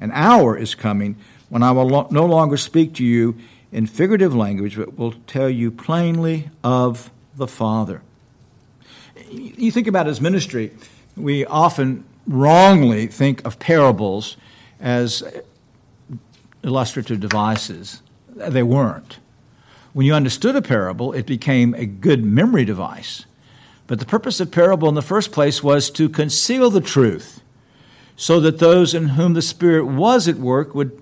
An 0.00 0.10
hour 0.12 0.56
is 0.58 0.74
coming 0.74 1.16
when 1.48 1.62
I 1.62 1.70
will 1.70 2.08
no 2.10 2.26
longer 2.26 2.56
speak 2.56 2.94
to 2.94 3.04
you 3.04 3.36
in 3.70 3.86
figurative 3.86 4.34
language, 4.34 4.76
but 4.76 4.98
will 4.98 5.14
tell 5.28 5.48
you 5.48 5.70
plainly 5.70 6.50
of 6.64 7.10
the 7.36 7.46
Father 7.46 8.02
you 9.30 9.70
think 9.70 9.86
about 9.86 10.06
his 10.06 10.20
ministry, 10.20 10.72
we 11.16 11.44
often 11.46 12.04
wrongly 12.26 13.06
think 13.06 13.44
of 13.44 13.58
parables 13.58 14.36
as 14.80 15.22
illustrative 16.62 17.20
devices. 17.20 18.02
They 18.28 18.62
weren't. 18.62 19.18
When 19.92 20.06
you 20.06 20.14
understood 20.14 20.56
a 20.56 20.62
parable, 20.62 21.12
it 21.12 21.26
became 21.26 21.74
a 21.74 21.86
good 21.86 22.24
memory 22.24 22.64
device. 22.64 23.26
But 23.86 24.00
the 24.00 24.06
purpose 24.06 24.40
of 24.40 24.50
parable 24.50 24.88
in 24.88 24.94
the 24.94 25.02
first 25.02 25.30
place 25.30 25.62
was 25.62 25.90
to 25.90 26.08
conceal 26.08 26.70
the 26.70 26.80
truth 26.80 27.42
so 28.16 28.40
that 28.40 28.58
those 28.58 28.94
in 28.94 29.10
whom 29.10 29.34
the 29.34 29.42
Spirit 29.42 29.84
was 29.84 30.26
at 30.26 30.36
work 30.36 30.74
would 30.74 31.00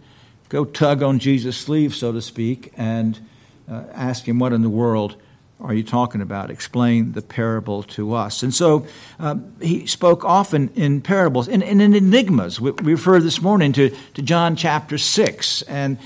go 0.49 0.64
tug 0.64 1.02
on 1.02 1.19
Jesus' 1.19 1.57
sleeve, 1.57 1.95
so 1.95 2.12
to 2.12 2.21
speak, 2.21 2.73
and 2.76 3.21
uh, 3.71 3.85
ask 3.93 4.26
him 4.26 4.38
what 4.38 4.52
in 4.52 4.62
the 4.62 4.69
world 4.69 5.17
are 5.62 5.75
you 5.75 5.83
talking 5.83 6.21
about? 6.21 6.50
Explain 6.50 7.12
the 7.12 7.23
parable 7.23 7.85
to 7.85 8.14
us. 8.14 8.42
And 8.42 8.52
so 8.52 8.87
um, 9.19 9.54
he 9.61 9.87
spoke 9.87 10.25
often 10.25 10.71
in 10.75 11.00
parables 11.00 11.49
and 11.49 11.62
in, 11.62 11.81
in, 11.81 11.95
enigmas. 11.95 12.61
We, 12.61 12.73
we 12.73 12.92
referred 12.92 13.23
this 13.23 13.40
morning 13.40 13.73
to, 13.75 13.90
to 14.14 14.23
John 14.23 14.57
chapter 14.57 14.99
6 14.99 15.62
and 15.62 15.99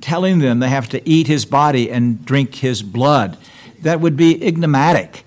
telling 0.00 0.38
them 0.38 0.60
they 0.60 0.68
have 0.68 0.88
to 0.90 1.08
eat 1.08 1.26
his 1.26 1.44
body 1.44 1.90
and 1.90 2.24
drink 2.24 2.54
his 2.54 2.82
blood. 2.82 3.36
That 3.80 4.00
would 4.00 4.16
be 4.16 4.40
enigmatic 4.44 5.24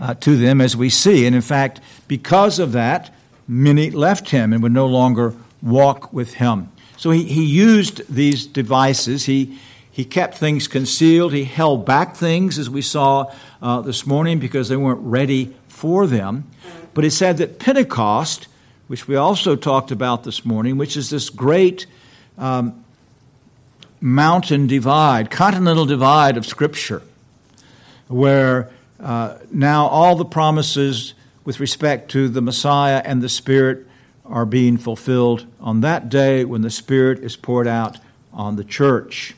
uh, 0.00 0.14
to 0.14 0.36
them, 0.36 0.60
as 0.60 0.76
we 0.76 0.88
see. 0.88 1.26
And 1.26 1.34
in 1.34 1.42
fact, 1.42 1.80
because 2.06 2.58
of 2.58 2.72
that, 2.72 3.14
many 3.46 3.90
left 3.90 4.30
him 4.30 4.52
and 4.52 4.62
would 4.62 4.72
no 4.72 4.86
longer 4.86 5.34
walk 5.62 6.12
with 6.12 6.34
him. 6.34 6.70
So 6.96 7.10
he, 7.10 7.24
he 7.24 7.44
used 7.44 8.12
these 8.12 8.46
devices. 8.46 9.26
He, 9.26 9.58
he 9.98 10.04
kept 10.04 10.38
things 10.38 10.68
concealed. 10.68 11.32
He 11.32 11.42
held 11.42 11.84
back 11.84 12.14
things, 12.14 12.56
as 12.56 12.70
we 12.70 12.82
saw 12.82 13.34
uh, 13.60 13.80
this 13.80 14.06
morning, 14.06 14.38
because 14.38 14.68
they 14.68 14.76
weren't 14.76 15.00
ready 15.00 15.56
for 15.66 16.06
them. 16.06 16.48
But 16.94 17.02
he 17.02 17.10
said 17.10 17.38
that 17.38 17.58
Pentecost, 17.58 18.46
which 18.86 19.08
we 19.08 19.16
also 19.16 19.56
talked 19.56 19.90
about 19.90 20.22
this 20.22 20.44
morning, 20.44 20.78
which 20.78 20.96
is 20.96 21.10
this 21.10 21.30
great 21.30 21.86
um, 22.38 22.84
mountain 24.00 24.68
divide, 24.68 25.32
continental 25.32 25.84
divide 25.84 26.36
of 26.36 26.46
Scripture, 26.46 27.02
where 28.06 28.70
uh, 29.00 29.38
now 29.50 29.88
all 29.88 30.14
the 30.14 30.24
promises 30.24 31.12
with 31.44 31.58
respect 31.58 32.08
to 32.12 32.28
the 32.28 32.40
Messiah 32.40 33.02
and 33.04 33.20
the 33.20 33.28
Spirit 33.28 33.84
are 34.24 34.46
being 34.46 34.76
fulfilled 34.76 35.44
on 35.58 35.80
that 35.80 36.08
day 36.08 36.44
when 36.44 36.62
the 36.62 36.70
Spirit 36.70 37.18
is 37.18 37.34
poured 37.34 37.66
out 37.66 37.98
on 38.32 38.54
the 38.54 38.62
church. 38.62 39.34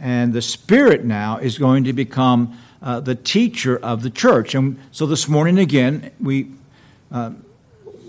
And 0.00 0.32
the 0.32 0.42
Spirit 0.42 1.04
now 1.04 1.38
is 1.38 1.58
going 1.58 1.84
to 1.84 1.92
become 1.92 2.58
uh, 2.82 3.00
the 3.00 3.14
teacher 3.14 3.78
of 3.78 4.02
the 4.02 4.10
church. 4.10 4.54
And 4.54 4.78
so 4.90 5.06
this 5.06 5.28
morning, 5.28 5.58
again, 5.58 6.10
we 6.20 6.50
uh, 7.12 7.32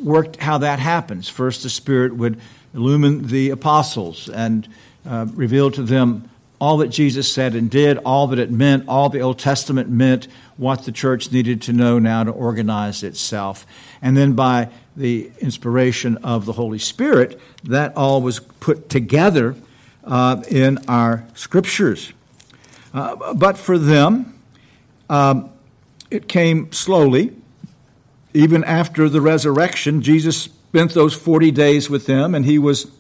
worked 0.02 0.38
how 0.38 0.58
that 0.60 0.80
happens. 0.80 1.30
First, 1.30 1.64
the 1.64 1.70
Spirit 1.70 2.16
would 2.16 2.40
illumine 2.74 3.28
the 3.28 3.52
apostles 3.52 4.30
and 4.30 4.68
uh, 5.06 5.28
reveal 5.34 5.70
to 5.72 5.84
them 5.84 6.30
all 6.60 6.78
that 6.78 6.88
Jesus 6.88 7.32
said 7.32 7.56
and 7.56 7.70
did, 7.70 7.98
all 8.00 8.28
that 8.28 8.40
it 8.40 8.50
meant, 8.50 8.88
all 8.88 9.10
the 9.10 9.20
Old 9.20 9.38
Testament 9.38 9.90
meant, 9.90 10.30
what 10.56 10.86
the 10.86 10.94
church 10.94 11.30
needed 11.30 11.62
to 11.64 11.74
know 11.74 12.00
now 12.00 12.24
to 12.24 12.32
organize 12.32 13.04
itself. 13.04 13.66
And 14.02 14.16
then 14.16 14.34
by 14.34 14.70
the 14.96 15.30
inspiration 15.40 16.18
of 16.24 16.46
the 16.46 16.54
Holy 16.54 16.80
Spirit, 16.80 17.38
that 17.66 17.98
all 17.98 18.22
was 18.22 18.40
put 18.40 18.88
together 18.88 19.56
uh, 20.04 20.44
in 20.50 20.80
our 20.88 21.26
scriptures. 21.34 22.14
Uh, 22.94 23.34
but 23.34 23.58
for 23.58 23.78
them, 23.78 24.40
um, 25.10 25.50
it 26.12 26.28
came 26.28 26.72
slowly. 26.72 27.36
Even 28.34 28.64
after 28.64 29.10
the 29.10 29.22
resurrection, 29.22 30.02
Jesus 30.02 30.44
spent 30.44 30.94
those 30.94 31.14
40 31.14 31.52
days 31.52 31.90
with 31.90 32.06
them, 32.06 32.34
and 32.34 32.46
he 32.46 32.58
was 32.58 32.92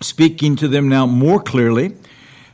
speaking 0.00 0.56
to 0.56 0.68
them 0.68 0.88
now 0.88 1.06
more 1.06 1.40
clearly, 1.40 1.94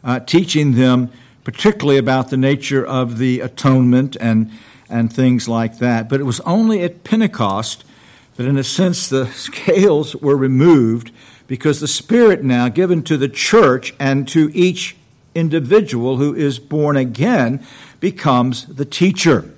uh, 0.04 0.20
teaching 0.20 0.72
them 0.72 1.10
particularly 1.44 1.98
about 1.98 2.30
the 2.30 2.36
nature 2.36 2.84
of 2.84 3.18
the 3.18 3.40
atonement 3.40 4.16
and, 4.20 4.50
and 4.88 5.12
things 5.12 5.48
like 5.48 5.78
that. 5.78 6.08
But 6.08 6.20
it 6.20 6.24
was 6.24 6.40
only 6.40 6.82
at 6.82 7.04
Pentecost 7.04 7.84
that, 8.36 8.46
in 8.46 8.56
a 8.56 8.64
sense, 8.64 9.08
the 9.08 9.26
scales 9.32 10.14
were 10.16 10.36
removed 10.36 11.10
because 11.46 11.80
the 11.80 11.88
Spirit 11.88 12.42
now 12.42 12.68
given 12.68 13.02
to 13.02 13.16
the 13.16 13.28
church 13.28 13.94
and 13.98 14.26
to 14.28 14.50
each 14.54 14.96
individual 15.34 16.16
who 16.16 16.34
is 16.34 16.58
born 16.58 16.96
again 16.96 17.64
becomes 18.00 18.66
the 18.66 18.84
teacher. 18.84 19.50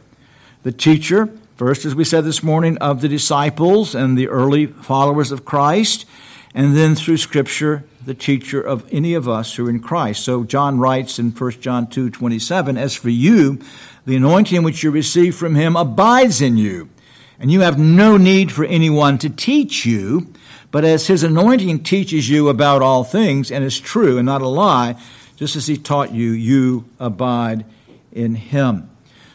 The 0.62 0.73
teacher, 0.73 1.31
first, 1.57 1.85
as 1.85 1.95
we 1.95 2.05
said 2.05 2.25
this 2.25 2.43
morning, 2.43 2.79
of 2.79 3.00
the 3.00 3.09
disciples 3.09 3.95
and 3.95 4.17
the 4.17 4.29
early 4.29 4.67
followers 4.67 5.33
of 5.33 5.45
Christ, 5.45 6.07
and 6.55 6.76
then 6.76 6.95
through 6.95 7.17
Scripture, 7.17 7.85
the 8.05 8.14
teacher 8.14 8.61
of 8.61 8.87
any 8.93 9.14
of 9.14 9.29
us 9.29 9.55
who 9.55 9.67
are 9.67 9.71
in 9.71 9.81
Christ. 9.81 10.25
So 10.25 10.45
John 10.45 10.79
writes 10.79 11.19
in 11.19 11.31
1 11.31 11.50
John 11.61 11.87
2 11.87 12.11
27, 12.11 12.76
As 12.76 12.95
for 12.95 13.09
you, 13.09 13.61
the 14.07 14.17
anointing 14.17 14.62
which 14.62 14.83
you 14.83 14.91
receive 14.91 15.35
from 15.35 15.55
him 15.55 15.76
abides 15.76 16.41
in 16.41 16.57
you, 16.57 16.91
and 17.38 17.50
you 17.50 17.61
have 17.61 17.79
no 17.79 18.17
need 18.17 18.53
for 18.53 18.64
anyone 18.64 19.19
to 19.19 19.31
teach 19.31 19.87
you. 19.87 20.33
But 20.75 20.85
as 20.85 21.07
his 21.07 21.23
anointing 21.23 21.85
teaches 21.85 22.28
you 22.28 22.49
about 22.49 22.83
all 22.83 23.04
things 23.04 23.52
and 23.52 23.64
is 23.64 23.78
true 23.78 24.19
and 24.19 24.26
not 24.26 24.43
a 24.43 24.49
lie, 24.49 25.00
just 25.37 25.54
as 25.54 25.69
he 25.69 25.76
taught 25.76 26.11
you, 26.11 26.33
you 26.33 26.85
abide 26.99 27.64
in 28.11 28.35
him. 28.35 28.90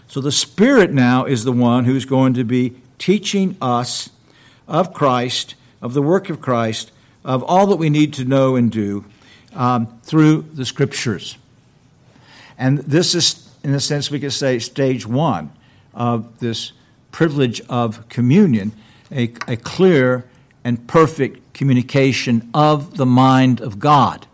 So 0.10 0.20
the 0.20 0.34
Spirit 0.34 0.92
now 0.92 1.24
is 1.24 1.46
the 1.46 1.54
one 1.54 1.86
who's 1.86 2.04
going 2.04 2.34
to 2.34 2.44
be 2.44 2.76
teaching 2.98 3.56
us 3.62 4.10
of 4.68 4.94
Christ, 4.94 5.56
of 5.82 5.94
the 5.94 6.02
work 6.02 6.30
of 6.30 6.42
Christ, 6.42 6.92
of 7.24 7.42
all 7.44 7.68
that 7.68 7.78
we 7.78 7.90
need 7.90 8.12
to 8.16 8.26
know 8.26 8.58
and 8.58 8.70
do 8.70 9.06
um, 9.54 9.98
through 10.04 10.42
the 10.42 10.66
Scriptures. 10.66 11.38
And 12.58 12.80
this 12.80 13.16
is, 13.16 13.50
in 13.64 13.74
a 13.74 13.80
sense, 13.80 14.12
we 14.12 14.20
could 14.20 14.34
say 14.34 14.60
stage 14.60 15.08
one 15.08 15.54
of 15.94 16.40
this 16.40 16.74
privilege 17.14 17.62
of 17.70 18.10
communion, 18.10 18.74
a, 19.10 19.32
a 19.48 19.56
clear 19.56 20.29
and 20.70 20.88
perfect 20.88 21.52
communication 21.52 22.48
of 22.54 22.96
the 22.96 23.06
mind 23.06 23.60
of 23.60 23.80
God. 23.80 24.28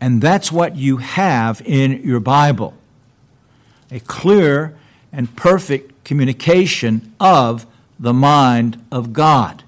And 0.00 0.22
that's 0.22 0.50
what 0.50 0.76
you 0.76 0.96
have 0.96 1.60
in 1.62 2.02
your 2.02 2.20
Bible 2.20 2.72
a 3.90 4.00
clear 4.00 4.74
and 5.12 5.34
perfect 5.36 6.04
communication 6.04 7.14
of 7.20 7.66
the 8.00 8.14
mind 8.14 8.82
of 8.90 9.12
God. 9.12 9.62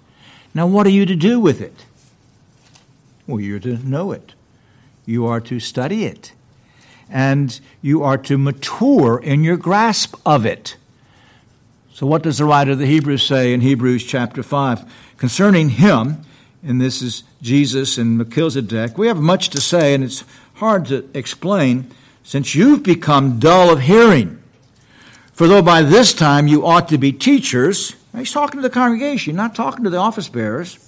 Now, 0.55 0.67
what 0.67 0.87
are 0.87 0.91
you 0.91 1.05
to 1.05 1.17
do 1.17 1.39
with 1.39 1.61
it? 1.61 1.85
Well, 3.27 3.41
you're 3.41 3.61
to 3.61 3.77
know 3.87 4.13
it, 4.13 4.33
you 5.05 5.27
are 5.27 5.41
to 5.43 5.61
study 5.61 6.05
it, 6.05 6.33
and 7.11 7.61
you 7.83 8.03
are 8.03 8.19
to 8.19 8.39
mature 8.39 9.19
in 9.19 9.45
your 9.45 9.59
grasp 9.59 10.17
of 10.25 10.47
it. 10.47 10.77
So, 11.93 12.07
what 12.07 12.23
does 12.23 12.39
the 12.39 12.45
writer 12.45 12.73
of 12.73 12.79
the 12.79 12.87
Hebrews 12.87 13.23
say 13.23 13.53
in 13.53 13.61
Hebrews 13.61 14.05
chapter 14.05 14.43
5? 14.43 14.91
Concerning 15.17 15.71
him, 15.71 16.25
and 16.63 16.81
this 16.81 17.03
is 17.03 17.25
Jesus 17.43 17.99
and 17.99 18.17
Melchizedek, 18.17 18.97
we 18.97 19.09
have 19.09 19.21
much 19.21 19.51
to 19.51 19.61
say, 19.61 19.93
and 19.93 20.05
it's 20.05 20.25
hard 20.55 20.87
to 20.87 21.09
explain 21.15 21.91
since 22.23 22.55
you've 22.55 22.83
become 22.83 23.39
dull 23.39 23.71
of 23.71 23.81
hearing. 23.81 24.41
For 25.33 25.49
though 25.49 25.63
by 25.63 25.83
this 25.83 26.13
time 26.13 26.47
you 26.47 26.65
ought 26.65 26.89
to 26.91 26.99
be 26.99 27.13
teachers, 27.13 27.97
he's 28.15 28.33
talking 28.33 28.59
to 28.59 28.63
the 28.63 28.73
congregation, 28.73 29.35
not 29.35 29.55
talking 29.55 29.85
to 29.85 29.91
the 29.91 29.97
office 29.97 30.29
bearers. 30.29 30.79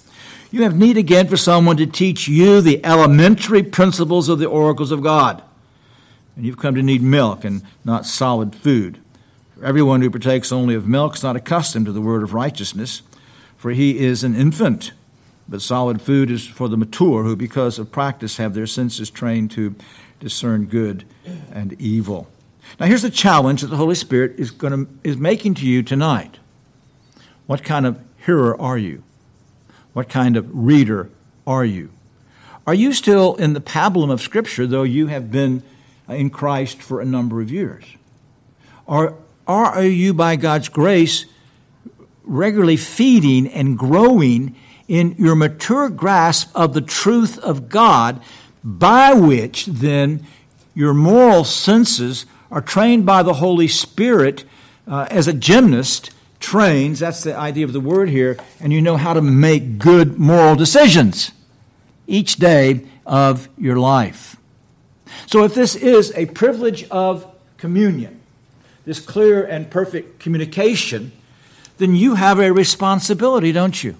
You 0.51 0.63
have 0.63 0.77
need 0.77 0.97
again 0.97 1.27
for 1.27 1.37
someone 1.37 1.77
to 1.77 1.87
teach 1.87 2.27
you 2.27 2.61
the 2.61 2.83
elementary 2.85 3.63
principles 3.63 4.29
of 4.29 4.39
the 4.39 4.47
oracles 4.47 4.91
of 4.91 5.01
God. 5.01 5.41
And 6.35 6.45
you've 6.45 6.59
come 6.59 6.75
to 6.75 6.83
need 6.83 7.01
milk 7.01 7.43
and 7.43 7.63
not 7.83 8.05
solid 8.05 8.55
food. 8.55 8.99
Everyone 9.63 10.01
who 10.01 10.09
partakes 10.09 10.51
only 10.51 10.75
of 10.75 10.87
milk 10.87 11.15
is 11.15 11.23
not 11.23 11.37
accustomed 11.37 11.85
to 11.85 11.93
the 11.93 12.01
word 12.01 12.21
of 12.21 12.33
righteousness, 12.33 13.01
for 13.55 13.71
he 13.71 13.99
is 13.99 14.21
an 14.23 14.35
infant. 14.35 14.91
But 15.47 15.61
solid 15.61 16.01
food 16.01 16.29
is 16.29 16.45
for 16.45 16.67
the 16.67 16.75
mature, 16.75 17.23
who 17.23 17.37
because 17.37 17.79
of 17.79 17.89
practice 17.89 18.37
have 18.37 18.53
their 18.53 18.67
senses 18.67 19.09
trained 19.09 19.51
to 19.51 19.73
discern 20.19 20.65
good 20.65 21.05
and 21.49 21.79
evil. 21.81 22.27
Now, 22.77 22.87
here's 22.87 23.03
the 23.03 23.09
challenge 23.09 23.61
that 23.61 23.67
the 23.67 23.77
Holy 23.77 23.95
Spirit 23.95 24.37
is, 24.37 24.51
going 24.51 24.85
to, 24.85 24.91
is 25.03 25.15
making 25.15 25.53
to 25.55 25.65
you 25.65 25.81
tonight. 25.81 26.39
What 27.45 27.63
kind 27.63 27.85
of 27.85 28.01
hearer 28.25 28.59
are 28.59 28.77
you? 28.77 29.03
What 29.93 30.09
kind 30.09 30.35
of 30.35 30.49
reader 30.53 31.09
are 31.47 31.63
you? 31.63 31.89
Are 32.67 32.73
you 32.73 32.91
still 32.91 33.35
in 33.35 33.53
the 33.53 33.61
pablum 33.61 34.11
of 34.11 34.21
Scripture, 34.21 34.67
though 34.67 34.83
you 34.83 35.07
have 35.07 35.31
been 35.31 35.63
in 36.09 36.29
Christ 36.29 36.81
for 36.81 36.99
a 36.99 37.05
number 37.05 37.41
of 37.41 37.49
years? 37.49 37.85
Or, 38.85 39.17
or 39.47 39.65
are 39.65 39.83
you, 39.83 40.13
by 40.13 40.35
God's 40.35 40.69
grace, 40.69 41.25
regularly 42.23 42.77
feeding 42.77 43.47
and 43.47 43.77
growing 43.77 44.55
in 44.87 45.15
your 45.17 45.35
mature 45.35 45.89
grasp 45.89 46.51
of 46.55 46.73
the 46.73 46.81
truth 46.81 47.37
of 47.39 47.69
God, 47.69 48.21
by 48.63 49.13
which 49.13 49.65
then 49.65 50.25
your 50.73 50.93
moral 50.93 51.43
senses 51.43 52.25
are 52.51 52.61
trained 52.61 53.05
by 53.05 53.23
the 53.23 53.33
Holy 53.33 53.67
Spirit 53.67 54.45
uh, 54.87 55.07
as 55.09 55.27
a 55.27 55.33
gymnast 55.33 56.11
trains, 56.39 56.99
that's 56.99 57.23
the 57.23 57.35
idea 57.35 57.65
of 57.65 57.73
the 57.73 57.79
word 57.79 58.09
here, 58.09 58.37
and 58.59 58.71
you 58.73 58.81
know 58.81 58.97
how 58.97 59.13
to 59.13 59.21
make 59.21 59.79
good 59.79 60.19
moral 60.19 60.55
decisions 60.55 61.31
each 62.05 62.35
day 62.35 62.85
of 63.05 63.49
your 63.57 63.77
life. 63.77 64.35
So, 65.25 65.43
if 65.43 65.53
this 65.53 65.75
is 65.75 66.11
a 66.15 66.25
privilege 66.27 66.87
of 66.89 67.25
communion, 67.57 68.19
this 68.85 68.99
clear 68.99 69.43
and 69.43 69.69
perfect 69.69 70.19
communication, 70.19 71.11
then 71.77 71.95
you 71.95 72.15
have 72.15 72.39
a 72.39 72.51
responsibility, 72.51 73.51
don't 73.51 73.83
you? 73.83 73.95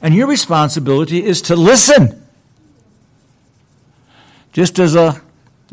And 0.00 0.14
your 0.14 0.26
responsibility 0.26 1.24
is 1.24 1.42
to 1.42 1.56
listen. 1.56 2.24
Just 4.52 4.78
as 4.78 4.94
a 4.94 5.22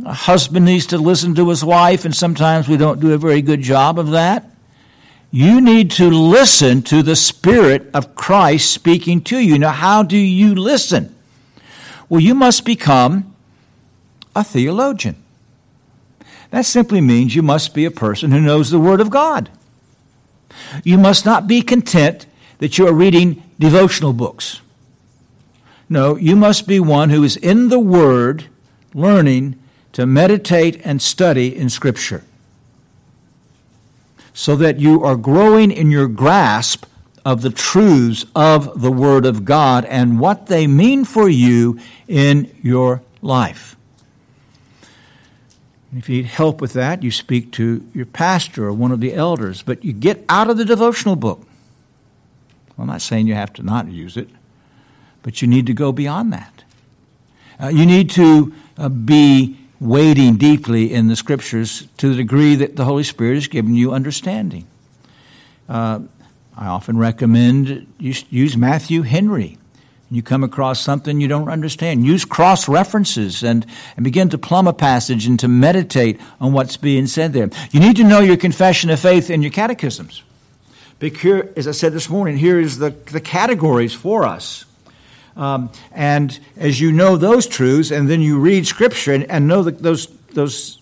a 0.06 0.13
husband 0.13 0.65
needs 0.65 0.88
to 0.88 0.97
listen 0.97 1.36
to 1.36 1.49
his 1.49 1.63
wife, 1.63 2.06
and 2.06 2.15
sometimes 2.15 2.67
we 2.67 2.78
don't 2.78 2.99
do 2.99 3.13
a 3.13 3.17
very 3.17 3.41
good 3.41 3.62
job 3.62 3.99
of 3.99 4.12
that. 4.12 4.49
You 5.32 5.62
need 5.62 5.91
to 5.91 6.10
listen 6.10 6.82
to 6.84 7.04
the 7.04 7.15
Spirit 7.15 7.89
of 7.93 8.15
Christ 8.15 8.71
speaking 8.71 9.21
to 9.25 9.38
you. 9.38 9.60
Now, 9.60 9.71
how 9.71 10.04
do 10.04 10.17
you 10.17 10.56
listen? 10.56 11.15
Well, 12.08 12.21
you 12.21 12.34
must 12.34 12.65
become 12.65 13.36
a 14.36 14.43
theologian. 14.43 15.21
That 16.51 16.65
simply 16.65 17.01
means 17.01 17.35
you 17.35 17.43
must 17.43 17.73
be 17.73 17.85
a 17.85 17.91
person 17.91 18.31
who 18.31 18.39
knows 18.39 18.71
the 18.71 18.79
Word 18.79 19.01
of 19.01 19.09
God. 19.09 19.49
You 20.83 20.97
must 20.97 21.25
not 21.25 21.47
be 21.47 21.62
content 21.62 22.25
that 22.57 22.77
you 22.77 22.88
are 22.88 22.93
reading 22.93 23.43
devotional 23.59 24.13
books. 24.13 24.62
No, 25.88 26.15
you 26.15 26.35
must 26.35 26.67
be 26.67 26.79
one 26.79 27.09
who 27.09 27.23
is 27.23 27.38
in 27.38 27.69
the 27.69 27.79
Word, 27.79 28.45
learning 28.93 29.59
to 29.93 30.05
meditate 30.05 30.81
and 30.83 31.01
study 31.01 31.55
in 31.55 31.69
Scripture 31.69 32.23
so 34.33 34.55
that 34.55 34.79
you 34.79 35.03
are 35.03 35.17
growing 35.17 35.69
in 35.69 35.91
your 35.91 36.07
grasp 36.07 36.85
of 37.25 37.41
the 37.41 37.49
truths 37.49 38.25
of 38.33 38.81
the 38.81 38.91
Word 38.91 39.25
of 39.25 39.43
God 39.43 39.83
and 39.85 40.19
what 40.19 40.45
they 40.45 40.65
mean 40.65 41.03
for 41.03 41.27
you 41.27 41.77
in 42.07 42.55
your 42.62 43.01
life. 43.21 43.75
If 45.95 46.08
you 46.08 46.17
need 46.17 46.25
help 46.28 46.62
with 46.62 46.73
that, 46.73 47.02
you 47.02 47.12
speak 47.12 47.52
to 47.54 47.86
your 47.93 48.06
pastor 48.06 48.65
or 48.65 48.73
one 48.73 48.91
of 48.91 48.99
the 48.99 49.13
elders, 49.13 49.63
but 49.63 49.84
you 49.84 49.91
get 49.91 50.23
out 50.30 50.49
of 50.49 50.58
the 50.58 50.65
devotional 50.65 51.15
book. 51.15 51.45
I'm 52.78 52.88
not 52.88 53.02
saying 53.02 53.28
you 53.28 53.34
have 53.34 53.54
to 53.54 53.63
not 53.63 53.88
use 53.88 54.15
it, 54.15 54.30
but 55.23 55.41
you 55.41 55.47
need 55.47 55.65
to 55.65 55.73
go 55.73 55.91
beyond 55.91 56.32
that. 56.32 56.63
Uh, 57.62 57.67
you 57.67 57.86
need 57.86 58.10
to 58.12 58.54
uh, 58.78 58.88
be 58.88 59.58
wading 59.80 60.38
deeply 60.38 60.93
in 60.93 61.08
the 61.08 61.15
scriptures 61.15 61.88
to 61.97 62.10
the 62.10 62.15
degree 62.15 62.56
that 62.56 62.75
the 62.75 62.86
Holy 62.86 63.04
Spirit 63.04 63.36
has 63.36 63.47
given 63.47 63.75
you 63.75 63.91
understanding. 63.91 64.65
Uh, 65.67 65.99
I 66.56 66.67
often 66.67 66.97
recommend 66.97 67.88
you 67.99 68.13
use 68.30 68.58
Matthew 68.58 69.04
Henry. 69.04 69.58
You 70.11 70.23
come 70.23 70.43
across 70.43 70.81
something 70.81 71.21
you 71.21 71.27
don't 71.27 71.49
understand. 71.49 72.05
Use 72.05 72.25
cross 72.25 72.67
references 72.67 73.43
and, 73.43 73.65
and 73.95 74.03
begin 74.03 74.29
to 74.29 74.37
plumb 74.37 74.67
a 74.67 74.73
passage 74.73 75.27
and 75.27 75.39
to 75.39 75.47
meditate 75.47 76.19
on 76.41 76.51
what's 76.51 76.77
being 76.77 77.05
said 77.05 77.33
there. 77.33 77.49
You 77.71 77.79
need 77.79 77.95
to 77.97 78.03
know 78.03 78.19
your 78.19 78.37
confession 78.37 78.89
of 78.89 78.99
faith 78.99 79.29
and 79.29 79.43
your 79.43 79.51
catechisms. 79.51 80.23
Because 80.97 81.21
here, 81.21 81.53
as 81.55 81.67
I 81.67 81.71
said 81.71 81.93
this 81.93 82.09
morning, 82.09 82.37
here 82.37 82.59
is 82.59 82.79
the, 82.79 82.89
the 82.89 83.21
categories 83.21 83.93
for 83.93 84.25
us 84.25 84.65
um, 85.39 85.71
and 85.93 86.37
as 86.57 86.81
you 86.81 86.91
know 86.91 87.15
those 87.15 87.47
truths, 87.47 87.91
and 87.91 88.09
then 88.09 88.21
you 88.21 88.37
read 88.37 88.67
Scripture 88.67 89.13
and, 89.13 89.23
and 89.31 89.47
know 89.47 89.63
the, 89.63 89.71
those, 89.71 90.07
those 90.33 90.81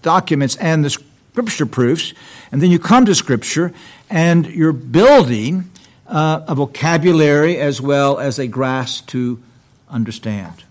documents 0.00 0.56
and 0.56 0.82
the 0.82 0.88
Scripture 0.88 1.66
proofs, 1.66 2.14
and 2.50 2.62
then 2.62 2.70
you 2.70 2.78
come 2.78 3.04
to 3.04 3.14
Scripture 3.14 3.74
and 4.08 4.46
you're 4.46 4.72
building 4.72 5.70
uh, 6.10 6.44
a 6.48 6.54
vocabulary 6.54 7.56
as 7.56 7.80
well 7.80 8.18
as 8.18 8.38
a 8.38 8.46
grasp 8.46 9.06
to 9.08 9.40
understand. 9.88 10.64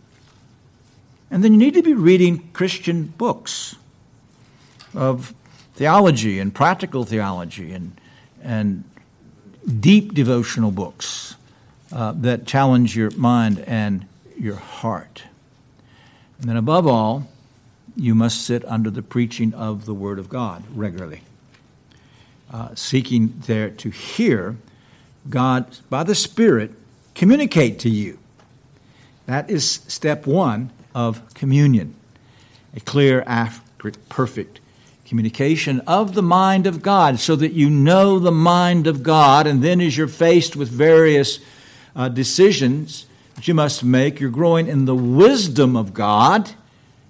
And 1.31 1.43
then 1.43 1.53
you 1.53 1.57
need 1.57 1.75
to 1.75 1.83
be 1.83 1.93
reading 1.93 2.49
Christian 2.53 3.05
books 3.05 3.75
of 4.93 5.33
theology 5.75 6.39
and 6.39 6.53
practical 6.53 7.05
theology 7.05 7.71
and, 7.71 7.99
and 8.43 8.83
deep 9.79 10.13
devotional 10.13 10.71
books 10.71 11.35
uh, 11.91 12.13
that 12.17 12.45
challenge 12.45 12.95
your 12.95 13.11
mind 13.11 13.63
and 13.65 14.05
your 14.37 14.55
heart. 14.55 15.23
And 16.41 16.49
then, 16.49 16.57
above 16.57 16.87
all, 16.87 17.27
you 17.95 18.15
must 18.15 18.45
sit 18.45 18.65
under 18.65 18.89
the 18.89 19.01
preaching 19.01 19.53
of 19.53 19.85
the 19.85 19.93
Word 19.93 20.19
of 20.19 20.29
God 20.29 20.63
regularly, 20.73 21.21
uh, 22.51 22.75
seeking 22.75 23.41
there 23.45 23.69
to 23.69 23.89
hear 23.89 24.55
God, 25.27 25.77
by 25.89 26.03
the 26.03 26.15
Spirit, 26.15 26.71
communicate 27.15 27.79
to 27.79 27.89
you. 27.89 28.19
That 29.25 29.49
is 29.49 29.81
step 29.87 30.25
one 30.25 30.71
of 30.95 31.33
communion 31.33 31.95
a 32.75 32.79
clear, 32.79 33.23
accurate, 33.25 33.97
perfect 34.09 34.59
communication 35.05 35.79
of 35.87 36.13
the 36.13 36.21
mind 36.21 36.67
of 36.67 36.83
God 36.83 37.19
so 37.19 37.35
that 37.35 37.51
you 37.51 37.67
know 37.67 38.19
the 38.19 38.31
mind 38.31 38.85
of 38.85 39.01
God, 39.01 39.47
and 39.47 39.63
then 39.63 39.81
as 39.81 39.97
you're 39.97 40.07
faced 40.07 40.55
with 40.55 40.69
various 40.69 41.39
uh, 41.95 42.09
decisions 42.09 43.07
that 43.35 43.47
you 43.47 43.53
must 43.53 43.83
make. 43.83 44.19
You're 44.19 44.29
growing 44.29 44.67
in 44.67 44.85
the 44.85 44.95
wisdom 44.95 45.75
of 45.75 45.93
God, 45.93 46.51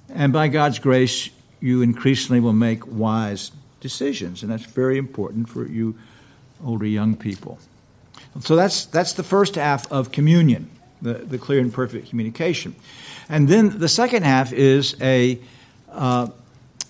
and 0.08 0.32
by 0.32 0.48
God's 0.48 0.80
grace, 0.80 1.30
you 1.60 1.82
increasingly 1.82 2.39
will 2.39 2.54
make 2.54 2.88
wise 2.88 3.52
decisions, 3.82 4.43
and 4.43 4.52
that's 4.52 4.65
very 4.65 4.98
important 4.98 5.50
for 5.50 5.67
you 5.67 5.95
older 6.63 6.86
young 6.86 7.15
people. 7.15 7.60
So 8.42 8.56
that's, 8.56 8.86
that's 8.86 9.13
the 9.13 9.24
first 9.24 9.56
half 9.56 9.92
of 9.92 10.12
communion, 10.12 10.70
the, 11.02 11.13
the 11.13 11.38
clear 11.38 11.60
and 11.60 11.74
perfect 11.74 12.10
communication. 12.10 12.76
And 13.28 13.48
then 13.48 13.80
the 13.80 13.89
second 13.89 14.24
half 14.24 14.54
is 14.54 14.96
a, 15.02 15.39
uh, 15.92 16.28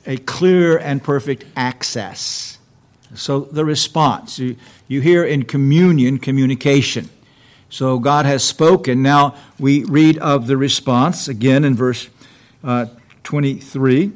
a 0.06 0.18
clear 0.18 0.78
and 0.78 1.04
perfect 1.04 1.46
access. 1.56 2.58
So 3.16 3.42
the 3.42 3.66
response. 3.66 4.40
You, 4.40 4.56
you 4.88 5.02
hear 5.02 5.24
in 5.24 5.44
communion, 5.46 6.18
communication. 6.20 7.10
So 7.70 8.00
God 8.00 8.26
has 8.26 8.44
spoken. 8.44 9.02
Now 9.02 9.36
we 9.60 9.84
read 9.84 10.18
of 10.18 10.48
the 10.48 10.58
response 10.58 11.28
again 11.28 11.64
in 11.64 11.76
verse 11.76 12.10
uh, 12.64 12.88
23. 13.24 14.12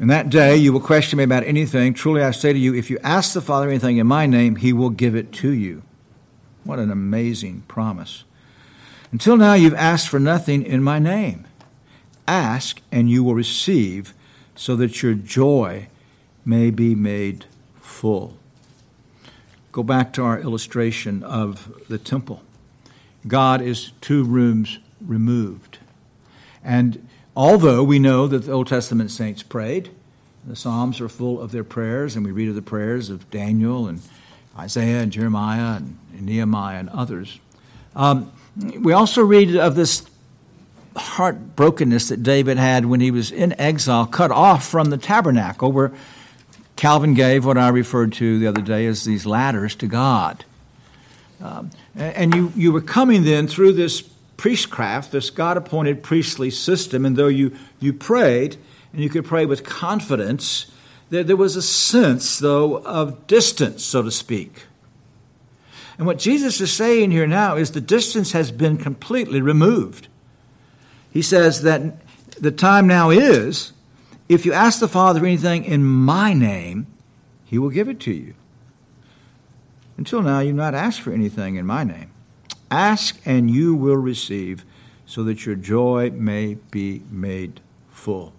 In 0.00 0.08
that 0.08 0.28
day 0.28 0.56
you 0.56 0.72
will 0.72 0.80
question 0.80 1.18
me 1.18 1.24
about 1.24 1.44
anything. 1.44 1.94
Truly 1.94 2.22
I 2.22 2.32
say 2.32 2.52
to 2.52 2.58
you, 2.58 2.74
if 2.74 2.90
you 2.90 2.98
ask 3.02 3.32
the 3.32 3.40
Father 3.40 3.68
anything 3.68 3.98
in 3.98 4.06
my 4.06 4.26
name, 4.26 4.56
he 4.56 4.72
will 4.72 4.90
give 4.90 5.14
it 5.14 5.32
to 5.34 5.50
you. 5.50 5.82
What 6.64 6.80
an 6.80 6.90
amazing 6.90 7.62
promise. 7.68 8.24
Until 9.12 9.36
now 9.36 9.54
you've 9.54 9.74
asked 9.74 10.08
for 10.08 10.18
nothing 10.18 10.64
in 10.64 10.82
my 10.82 10.98
name. 10.98 11.46
Ask 12.26 12.80
and 12.90 13.08
you 13.08 13.22
will 13.22 13.34
receive, 13.34 14.14
so 14.56 14.74
that 14.76 15.02
your 15.02 15.14
joy 15.14 15.88
may 16.44 16.70
be 16.70 16.94
made 16.94 17.44
full. 17.80 18.36
Go 19.72 19.82
back 19.82 20.12
to 20.14 20.22
our 20.22 20.40
illustration 20.40 21.22
of 21.22 21.72
the 21.88 21.98
temple. 21.98 22.42
God 23.26 23.60
is 23.60 23.92
two 24.00 24.24
rooms 24.24 24.78
removed. 25.00 25.78
And 26.62 27.08
Although 27.36 27.82
we 27.82 27.98
know 27.98 28.26
that 28.28 28.40
the 28.40 28.52
Old 28.52 28.68
Testament 28.68 29.10
saints 29.10 29.42
prayed, 29.42 29.90
the 30.46 30.54
Psalms 30.54 31.00
are 31.00 31.08
full 31.08 31.40
of 31.40 31.52
their 31.52 31.64
prayers, 31.64 32.16
and 32.16 32.24
we 32.24 32.30
read 32.30 32.48
of 32.48 32.54
the 32.54 32.62
prayers 32.62 33.10
of 33.10 33.28
Daniel 33.30 33.88
and 33.88 34.00
Isaiah 34.56 35.00
and 35.00 35.10
Jeremiah 35.10 35.76
and, 35.76 35.98
Nehemiah 36.20 36.78
and 36.78 36.88
others. 36.90 37.40
Um, 37.96 38.30
we 38.56 38.92
also 38.92 39.22
read 39.22 39.56
of 39.56 39.74
this 39.74 40.06
heartbrokenness 40.94 42.08
that 42.10 42.22
David 42.22 42.56
had 42.56 42.86
when 42.86 43.00
he 43.00 43.10
was 43.10 43.32
in 43.32 43.58
exile, 43.60 44.06
cut 44.06 44.30
off 44.30 44.64
from 44.66 44.90
the 44.90 44.96
tabernacle, 44.96 45.72
where 45.72 45.92
Calvin 46.76 47.14
gave 47.14 47.44
what 47.44 47.58
I 47.58 47.68
referred 47.68 48.12
to 48.14 48.38
the 48.38 48.46
other 48.46 48.62
day 48.62 48.86
as 48.86 49.04
these 49.04 49.26
ladders 49.26 49.74
to 49.76 49.86
God. 49.86 50.44
Um, 51.42 51.70
and 51.96 52.34
you, 52.34 52.52
you 52.54 52.72
were 52.72 52.80
coming 52.80 53.24
then 53.24 53.48
through 53.48 53.72
this 53.72 54.08
priestcraft, 54.36 55.12
this 55.12 55.30
God 55.30 55.56
appointed 55.56 56.02
priestly 56.02 56.50
system, 56.50 57.04
and 57.04 57.16
though 57.16 57.28
you, 57.28 57.52
you 57.80 57.92
prayed, 57.92 58.56
and 58.92 59.02
you 59.02 59.08
could 59.08 59.24
pray 59.24 59.46
with 59.46 59.64
confidence, 59.64 60.66
there, 61.10 61.24
there 61.24 61.36
was 61.36 61.56
a 61.56 61.62
sense, 61.62 62.38
though, 62.38 62.78
of 62.84 63.26
distance, 63.26 63.84
so 63.84 64.02
to 64.02 64.10
speak. 64.10 64.66
And 65.98 66.06
what 66.06 66.18
Jesus 66.18 66.60
is 66.60 66.72
saying 66.72 67.10
here 67.10 67.26
now 67.26 67.56
is 67.56 67.70
the 67.70 67.80
distance 67.80 68.32
has 68.32 68.50
been 68.50 68.76
completely 68.76 69.40
removed. 69.40 70.08
He 71.12 71.22
says 71.22 71.62
that 71.62 71.80
the 72.40 72.50
time 72.50 72.86
now 72.86 73.10
is 73.10 73.72
if 74.28 74.44
you 74.44 74.52
ask 74.52 74.80
the 74.80 74.88
Father 74.88 75.24
anything 75.24 75.64
in 75.64 75.84
my 75.84 76.32
name, 76.32 76.86
he 77.44 77.58
will 77.58 77.70
give 77.70 77.88
it 77.88 78.00
to 78.00 78.12
you. 78.12 78.34
Until 79.96 80.22
now, 80.22 80.40
you've 80.40 80.56
not 80.56 80.74
asked 80.74 81.00
for 81.00 81.12
anything 81.12 81.54
in 81.54 81.66
my 81.66 81.84
name. 81.84 82.10
Ask 82.74 83.20
and 83.24 83.48
you 83.48 83.76
will 83.76 83.96
receive, 83.96 84.64
so 85.06 85.22
that 85.22 85.46
your 85.46 85.54
joy 85.54 86.10
may 86.10 86.54
be 86.72 87.02
made 87.08 87.60
full. 87.88 88.32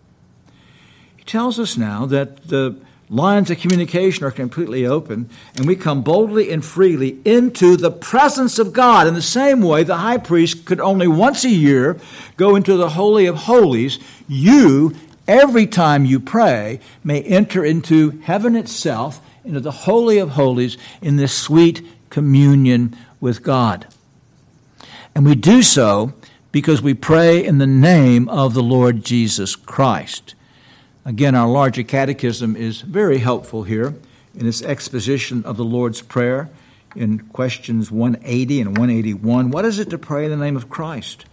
He 1.16 1.24
tells 1.24 1.58
us 1.58 1.78
now 1.78 2.06
that 2.08 2.50
the 2.50 2.76
lines 3.10 3.50
of 3.50 3.60
communication 3.60 4.26
are 4.26 4.32
completely 4.32 4.86
open, 4.86 5.30
and 5.56 5.66
we 5.66 5.76
come 5.78 6.02
boldly 6.02 6.52
and 6.52 6.66
freely 6.66 7.18
into 7.24 7.78
the 7.78 7.92
presence 7.92 8.60
of 8.60 8.74
God. 8.74 9.08
In 9.08 9.14
the 9.14 9.22
same 9.22 9.62
way, 9.62 9.84
the 9.84 9.98
high 9.98 10.18
priest 10.18 10.66
could 10.66 10.82
only 10.82 11.08
once 11.08 11.46
a 11.46 11.50
year 11.50 11.98
go 12.36 12.58
into 12.58 12.76
the 12.76 12.90
Holy 12.90 13.28
of 13.28 13.38
Holies. 13.38 14.00
You, 14.28 14.96
every 15.30 15.66
time 15.66 16.04
you 16.04 16.20
pray, 16.20 16.82
may 17.06 17.22
enter 17.22 17.64
into 17.64 18.20
heaven 18.24 18.56
itself, 18.58 19.22
into 19.46 19.62
the 19.62 19.72
Holy 19.72 20.18
of 20.18 20.32
Holies, 20.32 20.78
in 21.02 21.16
this 21.16 21.34
sweet 21.34 21.88
communion 22.10 22.98
with 23.22 23.42
God. 23.42 23.88
And 25.16 25.26
we 25.26 25.36
do 25.36 25.64
so 25.64 26.14
because 26.52 26.82
we 26.82 26.94
pray 26.94 27.44
in 27.44 27.58
the 27.58 27.66
name 27.66 28.28
of 28.28 28.54
the 28.54 28.62
Lord 28.62 29.06
Jesus 29.06 29.56
Christ. 29.56 30.36
Again, 31.06 31.36
our 31.36 31.48
larger 31.48 31.84
catechism 31.84 32.58
is 32.58 32.82
very 32.82 33.20
helpful 33.20 33.64
here 33.64 33.96
in 34.36 34.46
its 34.46 34.62
exposition 34.62 35.46
of 35.46 35.56
the 35.56 35.64
Lord's 35.64 36.02
Prayer 36.02 36.50
in 36.98 37.20
questions 37.20 37.90
180 37.90 38.60
and 38.60 38.78
181. 38.78 39.52
What 39.52 39.64
is 39.64 39.80
it 39.80 39.90
to 39.92 39.98
pray 39.98 40.26
in 40.26 40.32
the 40.32 40.38
name 40.38 40.58
of 40.58 40.70
Christ? 40.70 41.26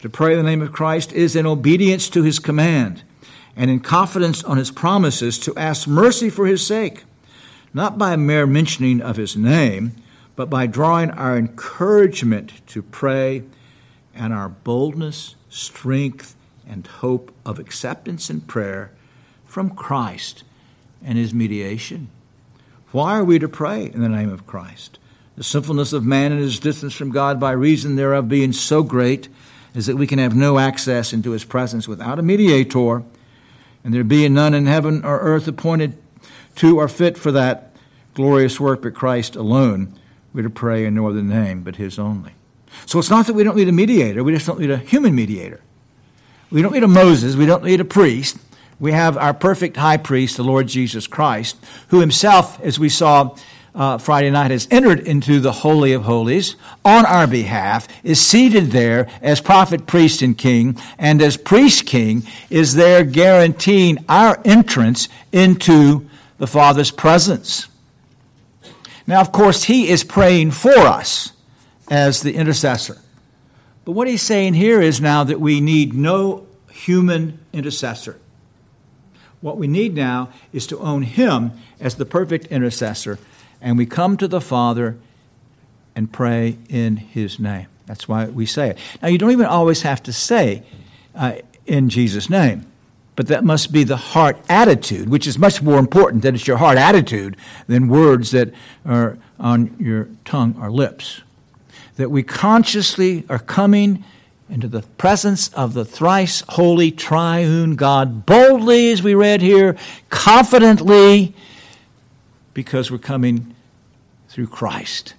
To 0.00 0.08
pray 0.08 0.32
in 0.32 0.38
the 0.38 0.50
name 0.50 0.60
of 0.62 0.72
Christ 0.72 1.12
is 1.12 1.36
in 1.36 1.46
obedience 1.46 2.08
to 2.08 2.24
his 2.24 2.40
command 2.40 3.04
and 3.54 3.70
in 3.70 3.78
confidence 3.78 4.42
on 4.42 4.56
his 4.56 4.72
promises 4.72 5.38
to 5.40 5.56
ask 5.56 5.86
mercy 5.86 6.28
for 6.28 6.46
his 6.46 6.66
sake, 6.66 7.04
not 7.72 7.98
by 7.98 8.16
mere 8.16 8.48
mentioning 8.48 9.00
of 9.00 9.16
his 9.16 9.36
name, 9.36 9.92
but 10.36 10.48
by 10.48 10.66
drawing 10.66 11.10
our 11.10 11.36
encouragement 11.36 12.66
to 12.68 12.82
pray 12.82 13.42
and 14.14 14.32
our 14.32 14.48
boldness, 14.48 15.36
strength, 15.48 16.34
and 16.66 16.86
hope 16.86 17.34
of 17.44 17.58
acceptance 17.58 18.30
in 18.30 18.40
prayer 18.40 18.90
from 19.44 19.70
Christ 19.70 20.44
and 21.04 21.18
his 21.18 21.34
mediation. 21.34 22.08
Why 22.92 23.18
are 23.18 23.24
we 23.24 23.38
to 23.38 23.48
pray 23.48 23.86
in 23.86 24.00
the 24.00 24.08
name 24.08 24.30
of 24.30 24.46
Christ? 24.46 24.98
The 25.36 25.44
sinfulness 25.44 25.92
of 25.92 26.04
man 26.04 26.32
and 26.32 26.40
his 26.40 26.60
distance 26.60 26.94
from 26.94 27.10
God 27.10 27.40
by 27.40 27.52
reason 27.52 27.96
thereof 27.96 28.28
being 28.28 28.52
so 28.52 28.82
great 28.82 29.28
is 29.74 29.86
that 29.86 29.96
we 29.96 30.06
can 30.06 30.18
have 30.18 30.36
no 30.36 30.58
access 30.58 31.12
into 31.12 31.30
his 31.30 31.44
presence 31.44 31.88
without 31.88 32.18
a 32.18 32.22
mediator, 32.22 33.02
and 33.82 33.94
there 33.94 34.04
being 34.04 34.34
none 34.34 34.52
in 34.52 34.66
heaven 34.66 35.04
or 35.04 35.20
earth 35.20 35.48
appointed 35.48 35.96
to 36.56 36.78
or 36.78 36.88
fit 36.88 37.16
for 37.16 37.32
that 37.32 37.74
glorious 38.14 38.60
work 38.60 38.82
but 38.82 38.94
Christ 38.94 39.36
alone 39.36 39.98
we're 40.32 40.42
to 40.42 40.50
pray 40.50 40.86
in 40.86 40.94
no 40.94 41.08
other 41.08 41.22
name 41.22 41.62
but 41.62 41.76
His 41.76 41.98
only. 41.98 42.32
So 42.86 42.98
it's 42.98 43.10
not 43.10 43.26
that 43.26 43.34
we 43.34 43.44
don't 43.44 43.56
need 43.56 43.68
a 43.68 43.72
mediator, 43.72 44.24
we 44.24 44.32
just 44.32 44.46
don't 44.46 44.60
need 44.60 44.70
a 44.70 44.78
human 44.78 45.14
mediator. 45.14 45.60
We 46.50 46.60
don't 46.60 46.72
need 46.72 46.82
a 46.82 46.88
Moses, 46.88 47.36
we 47.36 47.46
don't 47.46 47.64
need 47.64 47.80
a 47.80 47.84
priest. 47.84 48.38
We 48.78 48.92
have 48.92 49.16
our 49.16 49.32
perfect 49.32 49.76
high 49.76 49.96
priest, 49.96 50.36
the 50.36 50.42
Lord 50.42 50.66
Jesus 50.66 51.06
Christ, 51.06 51.56
who 51.88 52.00
himself, 52.00 52.60
as 52.60 52.80
we 52.80 52.88
saw 52.88 53.36
uh, 53.74 53.98
Friday 53.98 54.28
night, 54.30 54.50
has 54.50 54.66
entered 54.70 55.00
into 55.00 55.38
the 55.38 55.52
Holy 55.52 55.92
of 55.92 56.02
Holies 56.02 56.56
on 56.84 57.06
our 57.06 57.28
behalf, 57.28 57.86
is 58.02 58.20
seated 58.20 58.72
there 58.72 59.08
as 59.22 59.40
prophet, 59.40 59.86
priest, 59.86 60.20
and 60.20 60.36
king, 60.36 60.76
and 60.98 61.22
as 61.22 61.36
priest 61.36 61.86
king 61.86 62.24
is 62.50 62.74
there 62.74 63.04
guaranteeing 63.04 64.04
our 64.08 64.40
entrance 64.44 65.08
into 65.30 66.08
the 66.38 66.48
Father's 66.48 66.90
presence. 66.90 67.68
Now, 69.06 69.20
of 69.20 69.32
course, 69.32 69.64
he 69.64 69.88
is 69.88 70.04
praying 70.04 70.52
for 70.52 70.76
us 70.76 71.32
as 71.90 72.22
the 72.22 72.34
intercessor. 72.34 72.98
But 73.84 73.92
what 73.92 74.08
he's 74.08 74.22
saying 74.22 74.54
here 74.54 74.80
is 74.80 75.00
now 75.00 75.24
that 75.24 75.40
we 75.40 75.60
need 75.60 75.92
no 75.92 76.46
human 76.70 77.40
intercessor. 77.52 78.18
What 79.40 79.58
we 79.58 79.66
need 79.66 79.94
now 79.94 80.30
is 80.52 80.66
to 80.68 80.78
own 80.78 81.02
him 81.02 81.52
as 81.80 81.96
the 81.96 82.06
perfect 82.06 82.46
intercessor, 82.46 83.18
and 83.60 83.76
we 83.76 83.86
come 83.86 84.16
to 84.18 84.28
the 84.28 84.40
Father 84.40 84.98
and 85.96 86.12
pray 86.12 86.58
in 86.68 86.96
his 86.96 87.40
name. 87.40 87.66
That's 87.86 88.08
why 88.08 88.26
we 88.26 88.46
say 88.46 88.70
it. 88.70 88.78
Now, 89.02 89.08
you 89.08 89.18
don't 89.18 89.32
even 89.32 89.46
always 89.46 89.82
have 89.82 90.02
to 90.04 90.12
say 90.12 90.62
uh, 91.14 91.34
in 91.66 91.88
Jesus' 91.88 92.30
name. 92.30 92.71
But 93.14 93.26
that 93.28 93.44
must 93.44 93.72
be 93.72 93.84
the 93.84 93.96
heart 93.96 94.38
attitude, 94.48 95.08
which 95.08 95.26
is 95.26 95.38
much 95.38 95.60
more 95.60 95.78
important 95.78 96.22
that 96.22 96.34
it's 96.34 96.46
your 96.46 96.56
heart 96.56 96.78
attitude 96.78 97.36
than 97.66 97.88
words 97.88 98.30
that 98.30 98.54
are 98.86 99.18
on 99.38 99.76
your 99.78 100.08
tongue 100.24 100.56
or 100.58 100.70
lips. 100.70 101.20
That 101.96 102.10
we 102.10 102.22
consciously 102.22 103.26
are 103.28 103.38
coming 103.38 104.04
into 104.48 104.66
the 104.68 104.82
presence 104.82 105.48
of 105.48 105.74
the 105.74 105.84
thrice 105.84 106.42
holy 106.50 106.90
triune 106.90 107.76
God 107.76 108.24
boldly, 108.24 108.90
as 108.92 109.02
we 109.02 109.14
read 109.14 109.42
here, 109.42 109.76
confidently, 110.08 111.34
because 112.54 112.90
we're 112.90 112.98
coming 112.98 113.54
through 114.28 114.46
Christ, 114.46 115.14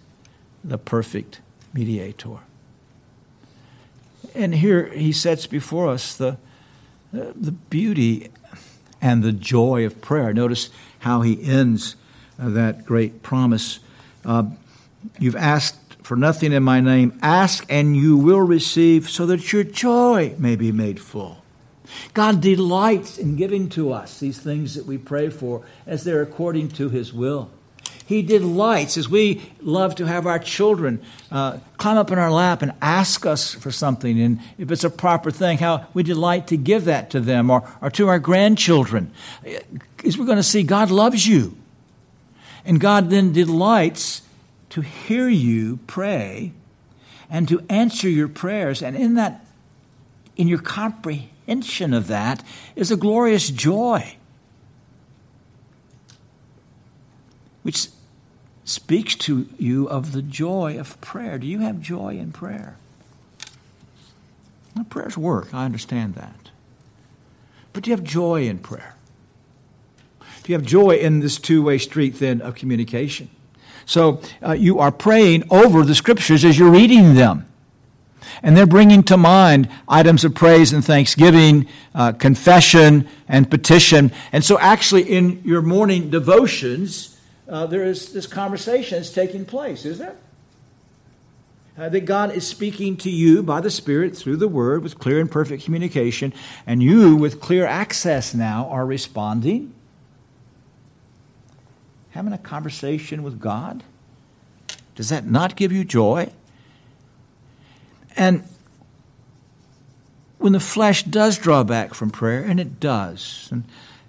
the 0.64 0.78
perfect 0.78 1.42
mediator. 1.74 2.38
And 4.34 4.56
here 4.56 4.88
he 4.88 5.12
sets 5.12 5.46
before 5.46 5.90
us 5.90 6.16
the 6.16 6.38
the 7.14 7.52
beauty 7.52 8.30
and 9.02 9.24
the 9.24 9.32
joy 9.32 9.86
of 9.86 10.02
prayer. 10.02 10.34
Notice 10.34 10.70
how 11.00 11.22
he 11.22 11.42
ends 11.44 11.96
uh, 12.40 12.50
that 12.50 12.86
great 12.86 13.22
promise. 13.22 13.80
Uh, 14.26 14.46
you've 15.20 15.36
asked 15.36 15.98
for 16.02 16.18
nothing 16.18 16.52
in 16.52 16.64
my 16.64 16.80
name. 16.80 17.18
Ask 17.22 17.66
and 17.70 17.96
you 17.96 18.18
will 18.18 18.42
receive 18.42 19.10
so 19.10 19.26
that 19.28 19.54
your 19.54 19.64
joy 19.64 20.36
may 20.38 20.56
be 20.56 20.72
made 20.72 21.00
full. 21.00 21.44
God 22.14 22.42
delights 22.42 23.18
in 23.18 23.36
giving 23.36 23.70
to 23.70 23.92
us 23.92 24.20
these 24.20 24.40
things 24.40 24.76
that 24.76 24.86
we 24.86 24.98
pray 24.98 25.30
for 25.30 25.64
as 25.86 26.04
they're 26.04 26.22
according 26.22 26.70
to 26.70 26.90
His 26.90 27.14
will. 27.14 27.52
He 28.06 28.22
delights 28.22 28.98
as 28.98 29.08
we 29.08 29.42
love 29.62 29.96
to 29.96 30.06
have 30.06 30.28
our 30.28 30.40
children 30.40 31.02
uh, 31.32 31.58
climb 31.78 31.98
up 31.98 32.12
in 32.12 32.20
our 32.20 32.32
lap 32.32 32.62
and 32.62 32.74
ask 32.82 33.26
us 33.26 33.54
for 33.54 33.72
something. 33.72 34.20
And 34.20 34.40
if 34.58 34.72
it's 34.72 34.84
a 34.84 34.90
proper 34.90 35.32
thing, 35.32 35.58
how 35.58 35.88
we 35.94 36.04
delight 36.04 36.48
to 36.48 36.58
give 36.58 36.86
that 36.86 37.10
to 37.12 37.22
them 37.22 37.50
or, 37.50 37.68
or 37.82 37.90
to 37.92 38.08
our 38.10 38.20
grandchildren. 38.20 39.12
As 40.06 40.18
we're 40.18 40.26
going 40.26 40.38
to 40.38 40.44
see, 40.44 40.64
God 40.64 40.92
loves 40.92 41.26
you. 41.26 41.56
And 42.66 42.80
God 42.80 43.10
then 43.10 43.32
delights 43.32 44.22
to 44.72 44.82
hear 44.82 45.30
you 45.30 45.80
pray 45.88 46.52
and 47.30 47.48
to 47.48 47.64
answer 47.70 48.10
your 48.10 48.28
prayers. 48.28 48.82
And 48.82 48.96
in 48.96 49.16
that, 49.16 49.46
in 50.36 50.48
your 50.48 50.60
comprehension 50.60 51.94
of 51.94 52.08
that, 52.08 52.44
is 52.76 52.92
a 52.92 52.98
glorious 52.98 53.50
joy. 53.50 54.18
which 57.64 57.88
speaks 58.66 59.16
to 59.16 59.48
you 59.58 59.88
of 59.90 60.12
the 60.12 60.22
joy 60.22 60.78
of 60.80 61.00
prayer. 61.02 61.38
Do 61.38 61.48
you 61.48 61.60
have 61.60 61.82
joy 61.82 62.18
in 62.18 62.32
prayer? 62.32 62.78
Well, 64.76 64.86
prayers 64.86 65.18
work, 65.18 65.54
I 65.54 65.66
understand 65.66 66.16
that. 66.16 66.50
But 67.74 67.84
do 67.84 67.90
you 67.90 67.96
have 67.96 68.06
joy 68.06 68.48
in 68.48 68.60
prayer? 68.60 68.96
Do 70.44 70.52
you 70.52 70.58
have 70.58 70.66
joy 70.66 70.98
in 70.98 71.20
this 71.20 71.38
two 71.38 71.64
way 71.64 71.78
street 71.78 72.20
then 72.20 72.42
of 72.42 72.56
communication? 72.56 73.30
So 73.86 74.22
uh, 74.46 74.54
you 74.54 74.80
are 74.80 74.92
praying 74.92 75.44
over 75.50 75.84
the 75.84 75.96
scriptures 75.96 76.46
as 76.46 76.58
you're 76.58 76.72
reading 76.72 77.16
them. 77.16 77.48
And 78.42 78.58
they're 78.58 78.66
bringing 78.66 79.04
to 79.04 79.18
mind 79.18 79.70
items 79.88 80.24
of 80.24 80.34
praise 80.34 80.74
and 80.74 80.84
thanksgiving, 80.84 81.68
uh, 81.94 82.14
confession, 82.14 83.08
and 83.28 83.50
petition. 83.50 84.12
And 84.32 84.44
so, 84.44 84.58
actually, 84.60 85.04
in 85.04 85.42
your 85.46 85.62
morning 85.62 86.10
devotions, 86.10 87.18
uh, 87.48 87.66
there 87.66 87.84
is 87.84 88.14
this 88.14 88.28
conversation 88.28 88.98
that's 88.98 89.12
taking 89.12 89.46
place, 89.46 89.86
is 89.86 90.00
there? 90.00 90.16
Uh, 91.78 91.90
that 91.90 92.06
God 92.06 92.32
is 92.32 92.46
speaking 92.46 92.98
to 92.98 93.10
you 93.10 93.42
by 93.42 93.60
the 93.60 93.72
Spirit 93.72 94.16
through 94.16 94.38
the 94.38 94.48
Word 94.48 94.84
with 94.84 95.00
clear 95.00 95.20
and 95.20 95.30
perfect 95.30 95.64
communication, 95.64 96.32
and 96.68 96.84
you, 96.84 97.16
with 97.16 97.42
clear 97.42 97.66
access 97.66 98.34
now, 98.34 98.68
are 98.70 98.86
responding. 98.86 99.74
Having 102.12 102.34
a 102.34 102.38
conversation 102.38 103.24
with 103.24 103.40
God? 103.40 103.84
Does 104.94 105.10
that 105.10 105.26
not 105.26 105.56
give 105.56 105.72
you 105.72 105.84
joy? 105.84 106.32
And 108.16 108.44
when 110.38 110.54
the 110.54 110.60
flesh 110.60 111.02
does 111.02 111.40
draw 111.40 111.64
back 111.64 111.96
from 111.96 112.12
prayer, 112.12 112.44
and 112.44 112.60
it 112.60 112.80
does, 112.80 113.50
and 113.52 113.64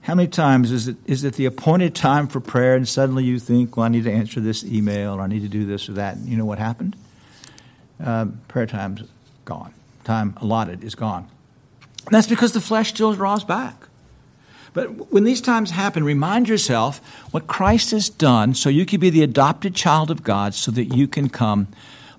how 0.04 0.14
many 0.14 0.28
times 0.28 0.70
is 0.70 0.86
it, 0.86 0.96
is 1.06 1.24
it 1.24 1.32
the 1.34 1.46
appointed 1.46 1.94
time 1.94 2.28
for 2.28 2.38
prayer 2.38 2.74
and 2.74 2.86
suddenly 2.86 3.24
you 3.24 3.38
think, 3.38 3.74
well, 3.74 3.86
I 3.86 3.88
need 3.88 4.04
to 4.04 4.12
answer 4.12 4.38
this 4.38 4.62
email 4.62 5.14
or 5.14 5.22
I 5.22 5.26
need 5.26 5.40
to 5.40 5.48
do 5.48 5.64
this 5.64 5.88
or 5.88 5.94
that? 5.94 6.16
And 6.16 6.28
you 6.28 6.36
know 6.36 6.44
what 6.44 6.58
happened? 6.58 6.94
Uh, 8.04 8.26
prayer 8.46 8.66
time's 8.66 9.02
gone. 9.46 9.72
Time 10.04 10.36
allotted 10.42 10.84
is 10.84 10.94
gone. 10.94 11.26
And 12.04 12.14
that's 12.14 12.26
because 12.26 12.52
the 12.52 12.60
flesh 12.60 12.90
still 12.90 13.14
draws 13.14 13.44
back. 13.44 13.88
But 14.74 15.10
when 15.10 15.24
these 15.24 15.40
times 15.40 15.70
happen, 15.70 16.04
remind 16.04 16.50
yourself 16.50 16.98
what 17.30 17.46
Christ 17.46 17.92
has 17.92 18.10
done 18.10 18.52
so 18.52 18.68
you 18.68 18.84
can 18.84 19.00
be 19.00 19.08
the 19.08 19.22
adopted 19.22 19.74
child 19.74 20.10
of 20.10 20.22
God 20.22 20.52
so 20.52 20.70
that 20.72 20.94
you 20.94 21.08
can 21.08 21.30
come 21.30 21.68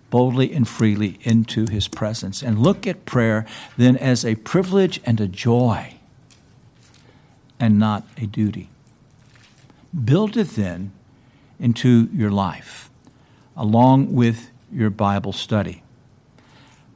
boldly 0.09 0.51
and 0.53 0.67
freely 0.67 1.19
into 1.21 1.69
his 1.69 1.87
presence. 1.87 2.41
And 2.41 2.57
look 2.57 2.87
at 2.87 3.05
prayer 3.05 3.45
then 3.77 3.95
as 3.95 4.25
a 4.25 4.33
privilege 4.33 5.01
and 5.05 5.21
a 5.21 5.27
joy 5.27 5.94
and 7.59 7.79
not 7.79 8.03
a 8.17 8.25
duty. 8.25 8.69
Build 10.03 10.35
it 10.35 10.49
then 10.49 10.91
into 11.59 12.09
your 12.13 12.31
life, 12.31 12.89
along 13.55 14.13
with 14.13 14.51
your 14.71 14.89
Bible 14.89 15.31
study, 15.31 15.83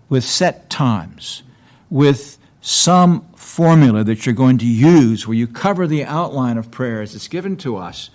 with 0.09 0.23
set 0.23 0.69
times, 0.69 1.43
with 1.89 2.37
some 2.61 3.25
formula 3.35 4.03
that 4.03 4.25
you're 4.25 4.35
going 4.35 4.57
to 4.57 4.65
use 4.65 5.25
where 5.25 5.37
you 5.37 5.47
cover 5.47 5.87
the 5.87 6.03
outline 6.03 6.57
of 6.57 6.69
prayer 6.71 7.01
as 7.01 7.15
it's 7.15 7.29
given 7.29 7.55
to 7.55 7.77
us 7.77 8.09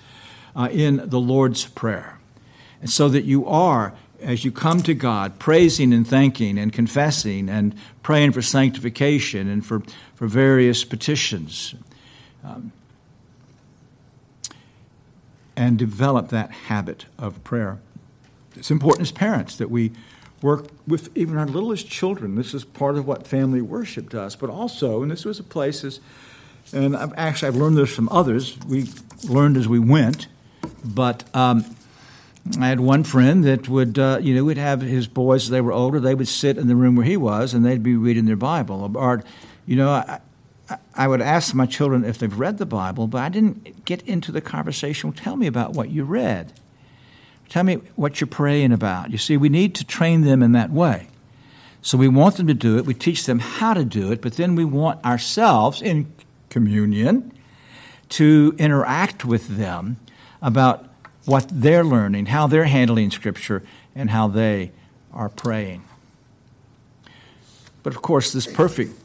uh, 0.55 0.69
in 0.71 1.09
the 1.09 1.19
Lord's 1.19 1.65
Prayer. 1.65 2.19
And 2.81 2.91
so 2.91 3.09
that 3.09 3.25
you 3.25 3.47
are, 3.47 3.95
as 4.21 4.45
you 4.45 4.53
come 4.53 4.83
to 4.83 4.93
God, 4.93 5.39
praising 5.39 5.95
and 5.95 6.07
thanking 6.07 6.59
and 6.59 6.73
confessing 6.73 7.49
and 7.49 7.75
praying 8.03 8.33
for 8.33 8.43
sanctification 8.43 9.49
and 9.49 9.65
for, 9.65 9.83
for 10.15 10.27
various 10.27 10.85
petitions 10.85 11.75
um, 12.45 12.73
and 15.57 15.79
develop 15.79 16.29
that 16.29 16.51
habit 16.51 17.07
of 17.19 17.43
prayer. 17.45 17.79
It's 18.57 18.71
important 18.71 19.03
as 19.03 19.13
parents 19.13 19.57
that 19.57 19.71
we 19.71 19.93
work 20.43 20.67
with 20.87 21.17
even 21.17 21.37
our 21.37 21.47
littlest 21.47 21.89
children. 21.89 22.35
This 22.35 22.55
is 22.55 22.65
part 22.65 22.97
of 22.97 23.07
what 23.07 23.27
family 23.27 23.63
worship 23.63 24.11
does, 24.11 24.37
but 24.37 24.51
also, 24.51 25.03
and 25.03 25.11
this 25.11 25.25
was 25.25 25.41
a 25.41 25.43
place, 25.43 26.01
and 26.73 26.97
I've, 26.97 27.13
actually 27.17 27.49
I've 27.49 27.57
learned 27.57 27.77
this 27.77 27.95
from 27.95 28.09
others. 28.11 28.59
We 28.67 28.87
learned 29.29 29.57
as 29.57 29.67
we 29.67 29.79
went, 29.79 30.29
but 30.85 31.25
um, 31.35 31.65
I 32.61 32.69
had 32.69 32.81
one 32.81 33.05
friend 33.05 33.43
that 33.45 33.69
would, 33.69 33.99
uh, 33.99 34.19
you 34.21 34.35
know, 34.35 34.45
would 34.45 34.59
have 34.59 34.83
his 34.83 35.07
boys 35.07 35.49
they 35.49 35.63
were 35.63 35.73
older. 35.73 35.99
They 35.99 36.15
would 36.15 36.29
sit 36.29 36.59
in 36.59 36.69
the 36.69 36.77
room 36.77 36.95
where 36.95 37.07
he 37.07 37.17
was, 37.17 37.55
and 37.55 37.65
they'd 37.65 37.83
be 37.83 37.97
reading 37.97 38.27
their 38.27 38.37
Bible. 38.37 38.93
Or, 38.97 39.25
you 39.67 39.77
know, 39.77 39.91
I, 39.91 40.21
I 40.95 41.09
would 41.09 41.21
ask 41.21 41.55
my 41.55 41.67
children 41.67 42.05
if 42.05 42.19
they've 42.19 42.39
read 42.39 42.59
the 42.59 42.67
Bible, 42.67 43.07
but 43.07 43.21
I 43.21 43.29
didn't 43.29 43.85
get 43.85 44.03
into 44.03 44.33
the 44.33 44.41
conversation. 44.41 45.11
Well, 45.11 45.17
tell 45.17 45.37
me 45.37 45.47
about 45.47 45.73
what 45.73 45.91
you 45.91 46.05
read. 46.05 46.53
Tell 47.49 47.65
me 47.65 47.75
what 47.97 48.21
you're 48.21 48.29
praying 48.29 48.73
about. 48.73 49.11
You 49.11 49.19
see, 49.19 49.37
we 49.37 49.49
need 49.49 49.75
to 49.77 49.85
train 49.85 50.23
them 50.23 50.43
in 50.43 50.53
that 50.53 50.71
way. 50.71 51.09
So 51.83 51.99
we 51.99 52.09
want 52.09 52.37
them 52.37 52.47
to 52.47 52.55
do 52.55 52.79
it. 52.79 52.87
We 52.87 52.95
teach 52.95 53.27
them 53.27 53.41
how 53.41 53.75
to 53.75 53.85
do 53.85 54.11
it, 54.11 54.23
but 54.23 54.35
then 54.35 54.55
we 54.55 54.65
want 54.65 55.05
ourselves 55.05 55.83
in 55.83 56.11
communion 56.49 57.31
to 58.11 58.55
interact 58.59 59.25
with 59.25 59.59
them 59.59 59.99
about 60.41 60.89
what 61.27 61.47
they're 61.53 61.85
learning, 61.85 62.27
how 62.27 62.47
they're 62.47 62.65
handling 62.65 63.11
Scripture, 63.11 63.63
and 63.95 64.11
how 64.11 64.29
they 64.29 64.73
are 65.13 65.29
praying. 65.29 65.85
But 67.83 67.95
of 67.95 68.01
course, 68.01 68.33
this 68.33 68.47
perfect 68.47 68.99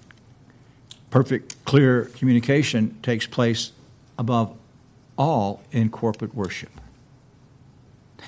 perfect, 1.10 1.64
clear 1.66 2.06
communication 2.06 2.98
takes 3.02 3.26
place 3.26 3.72
above 4.18 4.56
all 5.18 5.62
in 5.72 5.90
corporate 5.90 6.34
worship. 6.34 6.70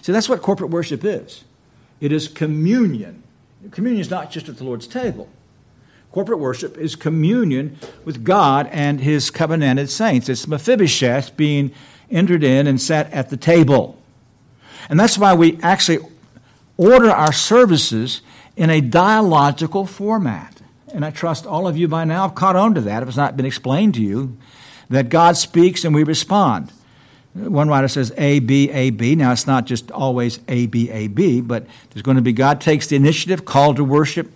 So 0.02 0.12
that's 0.12 0.28
what 0.28 0.42
corporate 0.42 0.72
worship 0.72 1.06
is 1.06 1.44
it 2.00 2.12
is 2.12 2.28
communion. 2.28 3.24
Communion 3.70 4.02
is 4.02 4.10
not 4.10 4.32
just 4.32 4.50
at 4.50 4.58
the 4.58 4.64
Lord's 4.64 4.88
table. 4.88 5.30
Corporate 6.12 6.40
worship 6.40 6.78
is 6.78 6.96
communion 6.96 7.78
with 8.04 8.24
God 8.24 8.68
and 8.72 9.00
his 9.00 9.30
covenanted 9.30 9.90
saints. 9.90 10.28
It's 10.28 10.48
Mephibosheth 10.48 11.38
being 11.38 11.72
entered 12.10 12.44
in 12.44 12.68
and 12.68 12.82
sat 12.82 13.12
at 13.14 13.30
the 13.30 13.38
table. 13.38 13.98
And 14.90 15.00
that's 15.00 15.18
why 15.18 15.34
we 15.34 15.58
actually 15.62 16.00
order 16.76 17.10
our 17.10 17.32
services 17.32 18.22
in 18.58 18.70
a 18.70 18.82
dialogical 18.82 19.86
format 19.86 20.51
and 20.94 21.06
I 21.06 21.12
trust 21.12 21.46
all 21.46 21.68
of 21.68 21.78
you 21.78 21.88
by 21.88 22.06
now 22.06 22.24
have 22.24 22.36
caught 22.36 22.56
on 22.56 22.76
to 22.76 22.82
that 22.82 23.02
if 23.04 23.10
it's 23.10 23.18
not 23.18 23.38
been 23.38 23.46
explained 23.46 23.96
to 23.96 24.02
you, 24.02 24.38
that 24.90 25.10
God 25.10 25.38
speaks 25.38 25.86
and 25.86 25.96
we 25.96 26.04
respond. 26.04 26.72
One 27.34 27.70
writer 27.70 27.88
says 27.88 28.12
A, 28.18 28.40
B, 28.40 28.70
A, 28.72 28.90
B. 28.90 29.16
Now, 29.16 29.32
it's 29.32 29.48
not 29.48 29.66
just 29.66 29.90
always 29.90 30.40
A, 30.50 30.66
B, 30.68 30.90
A, 30.90 31.08
B, 31.08 31.40
but 31.40 31.66
there's 31.90 32.02
going 32.02 32.18
to 32.18 32.22
be 32.22 32.34
God 32.34 32.60
takes 32.60 32.88
the 32.88 32.98
initiative, 32.98 33.46
call 33.46 33.74
to 33.76 33.86
worship. 33.86 34.30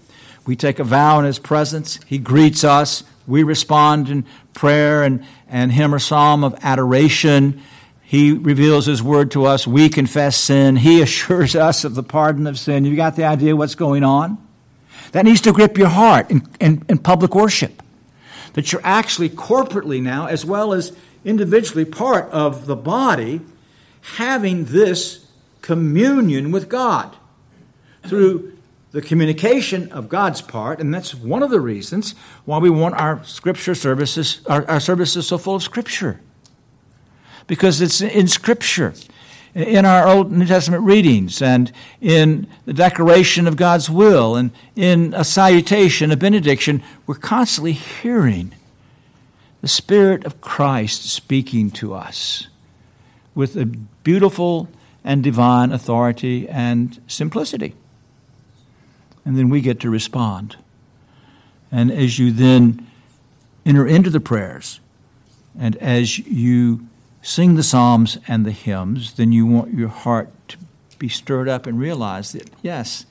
We 0.46 0.56
take 0.56 0.80
a 0.80 0.84
vow 0.86 1.20
in 1.20 1.26
His 1.26 1.38
presence. 1.38 2.00
He 2.06 2.18
greets 2.18 2.64
us. 2.64 3.04
We 3.28 3.44
respond 3.44 4.10
in 4.10 4.26
prayer 4.54 5.04
and, 5.04 5.26
and 5.50 5.72
hymn 5.74 5.94
or 5.94 6.00
psalm 6.00 6.46
of 6.46 6.56
adoration. 6.62 7.62
He 8.02 8.32
reveals 8.32 8.86
His 8.86 9.04
word 9.04 9.32
to 9.32 9.46
us. 9.46 9.68
We 9.68 9.90
confess 9.90 10.38
sin. 10.38 10.78
He 10.78 11.02
assures 11.02 11.54
us 11.56 11.84
of 11.84 11.96
the 11.96 12.04
pardon 12.04 12.48
of 12.48 12.58
sin. 12.58 12.86
You 12.86 12.96
got 12.96 13.18
the 13.18 13.26
idea 13.26 13.58
what's 13.58 13.76
going 13.76 14.06
on? 14.06 14.45
That 15.16 15.24
needs 15.24 15.40
to 15.42 15.54
grip 15.54 15.78
your 15.78 15.88
heart 15.88 16.30
in, 16.30 16.46
in, 16.60 16.84
in 16.90 16.98
public 16.98 17.34
worship. 17.34 17.82
That 18.52 18.74
you're 18.74 18.82
actually 18.84 19.30
corporately 19.30 20.02
now, 20.02 20.26
as 20.26 20.44
well 20.44 20.74
as 20.74 20.92
individually, 21.24 21.86
part 21.86 22.30
of 22.32 22.66
the 22.66 22.76
body, 22.76 23.40
having 24.18 24.66
this 24.66 25.26
communion 25.62 26.52
with 26.52 26.68
God 26.68 27.16
through 28.04 28.58
the 28.92 29.02
communication 29.02 29.90
of 29.94 30.10
God's 30.10 30.42
part, 30.42 30.82
and 30.82 30.94
that's 30.94 31.16
one 31.16 31.44
of 31.44 31.50
the 31.50 31.62
reasons 31.62 32.14
why 32.44 32.58
we 32.58 32.70
want 32.70 32.96
our 32.96 33.24
scripture 33.24 33.74
services, 33.74 34.42
our, 34.48 34.70
our 34.70 34.82
services 34.82 35.26
so 35.26 35.38
full 35.38 35.56
of 35.56 35.64
scripture. 35.64 36.20
Because 37.48 37.80
it's 37.80 38.02
in 38.02 38.28
scripture 38.28 38.94
in 39.56 39.86
our 39.86 40.06
Old 40.06 40.34
New 40.34 40.46
Testament 40.46 40.84
readings 40.84 41.42
and 41.42 41.72
in 42.02 42.46
the 42.66 42.74
declaration 42.74 43.48
of 43.48 43.56
God's 43.56 43.90
will 43.90 44.36
and 44.36 44.52
in 44.76 45.14
a 45.16 45.24
salutation, 45.24 46.12
a 46.12 46.18
benediction, 46.18 46.84
we're 47.08 47.16
constantly 47.16 47.72
hearing 47.72 48.54
the 49.62 49.70
Spirit 49.70 50.26
of 50.26 50.42
Christ 50.42 51.10
speaking 51.10 51.72
to 51.72 51.94
us 51.94 52.48
with 53.34 53.56
a 53.56 53.66
beautiful 53.66 54.68
and 55.06 55.24
divine 55.24 55.72
authority 55.72 56.50
and 56.50 57.02
simplicity. 57.08 57.76
And 59.24 59.38
then 59.38 59.50
we 59.50 59.62
get 59.62 59.80
to 59.80 59.90
respond. 59.90 60.58
And 61.72 61.92
as 61.92 62.20
you 62.20 62.32
then 62.32 62.86
enter 63.66 63.88
into 63.88 64.10
the 64.10 64.20
prayers, 64.20 64.82
and 65.58 65.78
as 65.78 66.20
you 66.20 66.88
sing 67.26 67.56
the 67.56 67.64
psalms 67.64 68.20
and 68.28 68.46
the 68.46 68.52
hymns, 68.52 69.16
then 69.16 69.32
you 69.32 69.48
want 69.48 69.74
your 69.74 69.90
heart 69.90 70.30
to 70.48 70.58
be 71.00 71.10
stirred 71.10 71.50
up 71.50 71.66
and 71.66 71.80
realize 71.80 72.34
that, 72.34 72.48
yes, 72.62 73.08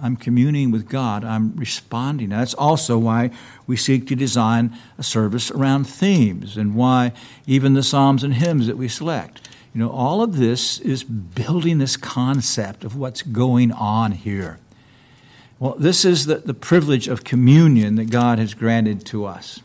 I'm 0.00 0.16
communing 0.16 0.70
with 0.70 0.88
God. 0.88 1.24
I'm 1.24 1.56
responding. 1.56 2.28
That's 2.28 2.54
also 2.54 2.96
why 2.96 3.30
we 3.66 3.76
seek 3.76 4.06
to 4.06 4.14
design 4.14 4.72
a 4.98 5.02
service 5.02 5.50
around 5.50 5.88
themes 5.88 6.56
and 6.56 6.76
why 6.76 7.12
even 7.44 7.74
the 7.74 7.82
psalms 7.82 8.22
and 8.22 8.34
hymns 8.34 8.68
that 8.68 8.76
we 8.76 8.86
select. 8.86 9.48
You 9.74 9.80
know, 9.80 9.90
all 9.90 10.22
of 10.22 10.36
this 10.36 10.78
is 10.78 11.02
building 11.02 11.78
this 11.78 11.96
concept 11.96 12.84
of 12.84 12.94
what's 12.94 13.22
going 13.22 13.72
on 13.72 14.12
here. 14.12 14.60
Well, 15.58 15.74
this 15.76 16.04
is 16.04 16.26
the, 16.26 16.36
the 16.36 16.54
privilege 16.54 17.08
of 17.08 17.24
communion 17.24 17.96
that 17.96 18.10
God 18.10 18.38
has 18.38 18.54
granted 18.54 19.04
to 19.06 19.24
us. 19.24 19.60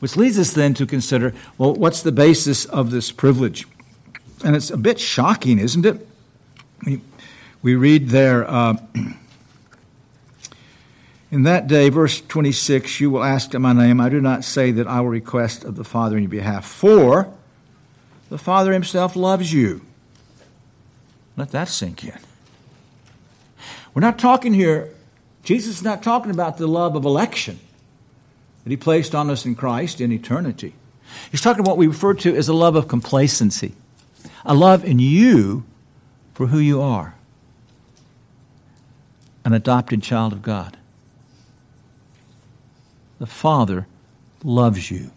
Which 0.00 0.16
leads 0.16 0.38
us 0.38 0.52
then 0.52 0.74
to 0.74 0.86
consider 0.86 1.32
well, 1.56 1.74
what's 1.74 2.02
the 2.02 2.12
basis 2.12 2.64
of 2.64 2.90
this 2.90 3.12
privilege? 3.12 3.66
And 4.42 4.56
it's 4.56 4.70
a 4.70 4.76
bit 4.76 4.98
shocking, 4.98 5.58
isn't 5.58 5.84
it? 5.84 6.06
We, 6.84 7.02
we 7.62 7.74
read 7.74 8.08
there, 8.08 8.50
uh, 8.50 8.76
in 11.30 11.42
that 11.42 11.66
day, 11.66 11.90
verse 11.90 12.22
26, 12.22 13.00
you 13.00 13.10
will 13.10 13.22
ask 13.22 13.54
in 13.54 13.60
my 13.60 13.74
name. 13.74 14.00
I 14.00 14.08
do 14.08 14.20
not 14.20 14.44
say 14.44 14.70
that 14.72 14.86
I 14.86 15.02
will 15.02 15.10
request 15.10 15.64
of 15.64 15.76
the 15.76 15.84
Father 15.84 16.16
in 16.16 16.22
your 16.22 16.30
behalf, 16.30 16.64
for 16.64 17.32
the 18.30 18.38
Father 18.38 18.72
himself 18.72 19.14
loves 19.14 19.52
you. 19.52 19.82
Let 21.36 21.50
that 21.50 21.68
sink 21.68 22.04
in. 22.04 22.18
We're 23.92 24.00
not 24.00 24.18
talking 24.18 24.54
here, 24.54 24.94
Jesus 25.42 25.76
is 25.76 25.82
not 25.82 26.02
talking 26.02 26.30
about 26.30 26.56
the 26.56 26.66
love 26.66 26.96
of 26.96 27.04
election 27.04 27.60
that 28.64 28.70
he 28.70 28.76
placed 28.76 29.14
on 29.14 29.30
us 29.30 29.44
in 29.44 29.54
Christ 29.54 30.00
in 30.00 30.12
eternity. 30.12 30.74
He's 31.30 31.40
talking 31.40 31.60
about 31.60 31.72
what 31.72 31.78
we 31.78 31.86
refer 31.86 32.14
to 32.14 32.36
as 32.36 32.48
a 32.48 32.54
love 32.54 32.76
of 32.76 32.88
complacency, 32.88 33.74
a 34.44 34.54
love 34.54 34.84
in 34.84 34.98
you 34.98 35.64
for 36.34 36.48
who 36.48 36.58
you 36.58 36.80
are 36.80 37.14
an 39.44 39.52
adopted 39.52 40.02
child 40.02 40.32
of 40.32 40.42
God. 40.42 40.76
The 43.18 43.26
Father 43.26 43.86
loves 44.44 44.90
you. 44.90 45.10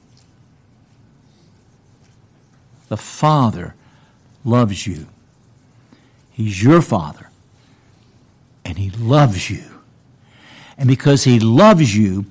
The 2.89 2.97
Father 2.97 3.75
loves 4.43 4.85
you. 4.87 5.07
He's 6.31 6.63
your 6.63 6.81
Father, 6.81 7.29
and 8.65 8.77
He 8.77 8.89
loves 8.89 9.49
you. 9.49 9.63
And 10.77 10.87
because 10.87 11.23
He 11.23 11.39
loves 11.39 11.95
you, 11.95 12.25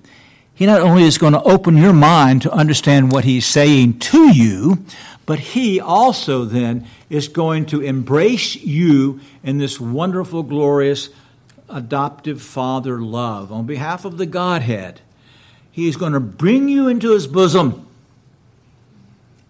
he 0.63 0.67
not 0.67 0.81
only 0.81 1.03
is 1.03 1.19
going 1.19 1.33
to 1.33 1.43
open 1.43 1.77
your 1.77 1.93
mind 1.93 2.43
to 2.43 2.53
understand 2.53 3.11
what 3.11 3.25
he's 3.25 3.45
saying 3.45 3.99
to 3.99 4.33
you, 4.33 4.87
but 5.27 5.41
he 5.41 5.81
also 5.81 6.45
then 6.45 6.87
is 7.11 7.27
going 7.27 7.67
to 7.67 7.81
embrace 7.81 8.55
you 8.55 9.19
in 9.43 9.59
this 9.59 9.81
wonderful, 9.81 10.45
glorious, 10.45 11.09
adoptive 11.69 12.41
father 12.41 13.01
love 13.01 13.51
on 13.51 13.67
behalf 13.67 14.05
of 14.05 14.19
the 14.19 14.25
Godhead. 14.25 15.01
He 15.73 15.89
is 15.89 15.97
going 15.97 16.13
to 16.13 16.21
bring 16.21 16.69
you 16.69 16.87
into 16.87 17.11
his 17.11 17.27
bosom, 17.27 17.85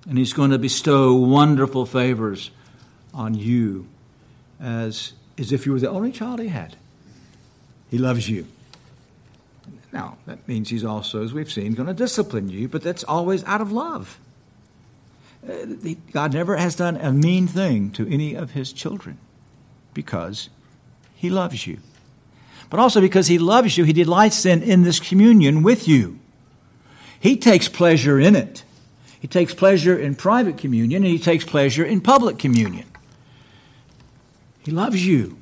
and 0.09 0.16
he's 0.16 0.33
going 0.33 0.53
to 0.53 0.59
bestow 0.59 1.12
wonderful 1.12 1.85
favors 1.85 2.51
on 3.12 3.35
you 3.35 3.87
as, 4.59 5.12
as 5.37 5.53
if 5.53 5.66
you 5.66 5.72
were 5.72 5.81
the 5.81 5.90
only 5.90 6.11
child 6.11 6.40
he 6.40 6.48
had. 6.48 6.75
He 7.90 7.98
loves 7.98 8.31
you. 8.31 8.46
Now, 9.92 10.16
that 10.26 10.46
means 10.48 10.70
he's 10.70 10.85
also, 10.85 11.22
as 11.22 11.35
we've 11.35 11.52
seen, 11.52 11.74
going 11.74 11.87
to 11.88 11.94
discipline 11.94 12.48
you, 12.48 12.66
but 12.66 12.83
that's 12.83 13.05
always 13.05 13.44
out 13.44 13.61
of 13.61 13.70
love. 13.70 14.18
Uh, 15.46 15.66
God 16.12 16.33
never 16.33 16.57
has 16.57 16.76
done 16.76 16.96
a 16.96 17.12
mean 17.12 17.46
thing 17.46 17.90
to 17.92 18.09
any 18.09 18.35
of 18.35 18.52
his 18.52 18.72
children 18.72 19.18
because 19.92 20.48
he 21.14 21.28
loves 21.28 21.66
you. 21.66 21.78
But 22.70 22.81
also 22.81 23.00
because 23.02 23.26
he 23.26 23.38
loves 23.38 23.76
you, 23.76 23.85
he 23.85 23.92
delights 23.92 24.46
in, 24.46 24.62
in 24.62 24.83
this 24.83 24.98
communion 24.98 25.62
with 25.62 25.87
you. 25.87 26.18
He 27.20 27.37
takes 27.37 27.68
pleasure 27.68 28.18
in 28.18 28.35
it. 28.35 28.64
He 29.20 29.28
takes 29.28 29.52
pleasure 29.52 29.96
in 29.96 30.14
private 30.14 30.57
communion 30.57 31.02
and 31.02 31.12
he 31.12 31.18
takes 31.18 31.44
pleasure 31.44 31.85
in 31.85 32.00
public 32.00 32.38
communion. 32.38 32.87
He 34.64 34.70
loves 34.70 35.05
you. 35.05 35.38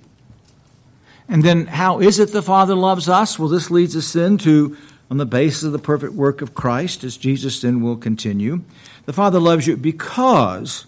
And 1.30 1.44
then, 1.44 1.68
how 1.68 2.00
is 2.00 2.18
it 2.18 2.32
the 2.32 2.42
Father 2.42 2.74
loves 2.74 3.08
us? 3.08 3.38
Well, 3.38 3.48
this 3.48 3.70
leads 3.70 3.94
us 3.94 4.16
into, 4.16 4.76
on 5.12 5.18
the 5.18 5.24
basis 5.24 5.62
of 5.62 5.70
the 5.70 5.78
perfect 5.78 6.12
work 6.12 6.42
of 6.42 6.54
Christ, 6.54 7.04
as 7.04 7.16
Jesus 7.16 7.60
then 7.60 7.80
will 7.80 7.96
continue. 7.96 8.64
The 9.06 9.12
Father 9.12 9.38
loves 9.38 9.64
you 9.68 9.76
because 9.76 10.86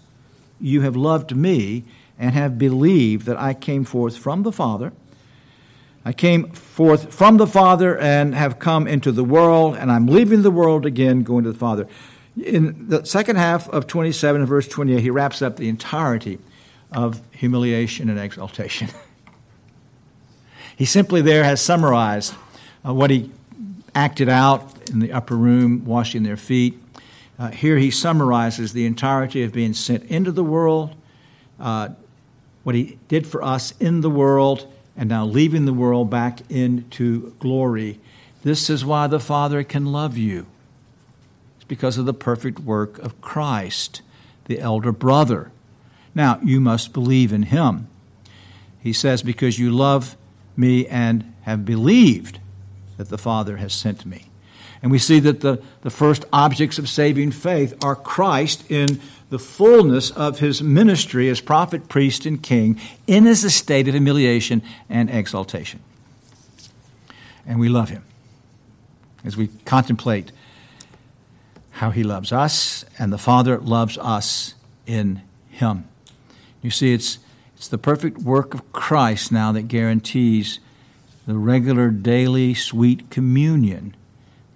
you 0.61 0.81
have 0.81 0.97
loved 0.97 1.37
me 1.37 1.85
and 2.19 2.35
have 2.35 2.59
believed 2.59 3.27
that 3.27 3.37
I 3.37 3.55
came 3.55 3.85
forth 3.85 4.17
from 4.17 4.43
the 4.43 4.51
Father. 4.51 4.93
I 6.05 6.13
came 6.13 6.51
forth 6.51 7.15
from 7.15 7.37
the 7.37 7.47
Father 7.47 7.97
and 7.97 8.35
have 8.35 8.59
come 8.59 8.89
into 8.89 9.13
the 9.13 9.23
world, 9.23 9.77
and 9.77 9.93
I'm 9.93 10.09
leaving 10.09 10.43
the 10.43 10.51
world 10.51 10.85
again, 10.85 11.23
going 11.23 11.45
to 11.45 11.53
the 11.53 11.59
Father. 11.59 11.87
In 12.37 12.89
the 12.89 13.05
second 13.07 13.37
half 13.37 13.69
of 13.69 13.87
27 13.87 14.45
verse 14.47 14.67
28, 14.67 15.01
he 15.01 15.11
wraps 15.11 15.41
up 15.41 15.57
the 15.57 15.69
entirety 15.69 16.41
of 16.91 17.21
humiliation 17.31 18.11
and 18.11 18.19
exaltation. 18.19 18.89
He 20.83 20.87
simply 20.87 21.23
there 21.23 21.45
has 21.45 21.63
summarized 21.63 22.35
uh, 22.85 22.93
what 22.93 23.11
he 23.11 23.31
acted 23.95 24.29
out 24.29 24.91
in 24.91 24.99
the 24.99 25.13
upper 25.13 25.37
room, 25.37 25.85
washing 25.85 26.25
their 26.25 26.37
feet. 26.37 26.77
Uh, 27.39 27.51
here 27.51 27.79
he 27.79 27.89
summarizes 27.89 28.73
the 28.73 28.85
entirety 28.85 29.45
of 29.45 29.53
being 29.53 29.75
sent 29.75 30.03
into 30.07 30.33
the 30.33 30.43
world, 30.43 30.97
uh, 31.61 31.91
what 32.65 32.75
he 32.75 32.99
did 33.07 33.29
for 33.29 33.45
us 33.45 33.75
in 33.79 34.01
the 34.01 34.11
world, 34.11 34.67
and 34.97 35.09
now 35.09 35.25
leaving 35.25 35.67
the 35.67 35.73
world 35.73 36.11
back 36.11 36.41
into 36.51 37.33
glory. 37.39 38.01
This 38.43 38.69
is 38.69 38.85
why 38.85 39.07
the 39.07 39.21
Father 39.21 39.63
can 39.63 39.87
love 39.87 40.19
you. 40.19 40.47
It's 41.59 41.65
because 41.67 41.97
of 41.97 42.07
the 42.07 42.13
perfect 42.13 42.59
work 42.59 42.99
of 42.99 43.21
Christ, 43.21 44.03
the 44.47 44.59
elder 44.59 44.91
brother. 44.91 45.53
Now, 46.13 46.41
you 46.43 46.61
must 46.61 46.93
believe 46.93 47.33
in 47.33 47.45
him. 47.45 47.87
He 48.81 48.93
says, 48.93 49.23
because 49.23 49.61
you 49.61 49.71
love 49.71 50.17
me 50.57 50.87
and 50.87 51.33
have 51.43 51.65
believed 51.65 52.39
that 52.97 53.09
the 53.09 53.19
Father 53.19 53.57
has 53.57 53.73
sent 53.73 54.05
me. 54.07 54.27
And 54.83 54.91
we 54.91 54.99
see 54.99 55.21
that 55.21 55.41
the, 55.41 55.63
the 55.83 55.91
first 55.91 56.25
objects 56.33 56.79
of 56.79 56.89
saving 56.89 57.31
faith 57.31 57.75
are 57.85 57.95
Christ 57.95 58.69
in 58.71 59.01
the 59.31 59.39
fullness 59.39 60.11
of 60.11 60.41
his 60.41 60.63
ministry 60.63 61.29
as 61.29 61.41
prophet, 61.41 61.89
priest, 61.89 62.27
and 62.27 62.43
king 62.43 62.81
in 63.07 63.25
his 63.25 63.45
estate 63.45 63.89
of 63.89 63.95
humiliation 63.95 64.63
and 64.91 65.09
exaltation. 65.09 65.81
And 67.47 67.59
we 67.59 67.69
love 67.69 67.89
him 67.89 68.05
as 69.25 69.37
we 69.37 69.49
contemplate 69.65 70.33
how 71.71 71.91
he 71.91 72.03
loves 72.03 72.33
us 72.33 72.85
and 72.99 73.13
the 73.13 73.19
Father 73.19 73.59
loves 73.59 73.97
us 73.99 74.55
in 74.87 75.23
him. 75.49 75.89
You 76.61 76.71
see, 76.71 76.93
it's 76.93 77.19
it's 77.63 77.69
the 77.69 77.79
perfect 77.79 78.19
work 78.19 78.55
of 78.55 78.73
Christ 78.73 79.31
now 79.31 79.53
that 79.53 79.69
guarantees 79.69 80.59
the 81.29 81.39
regular 81.39 81.91
daily 81.91 82.55
sweet 82.55 83.09
communion 83.09 83.95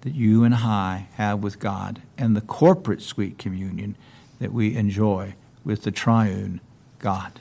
that 0.01 0.13
you 0.13 0.43
and 0.43 0.53
I 0.53 1.07
have 1.13 1.41
with 1.41 1.57
God 1.57 2.01
and 2.17 2.35
the 2.35 2.41
corporate 2.41 3.01
sweet 3.01 3.37
communion 3.37 3.95
that 4.39 4.51
we 4.51 4.75
enjoy 4.75 5.35
with 5.63 5.83
the 5.83 5.91
triune 5.91 6.59
God. 6.99 7.39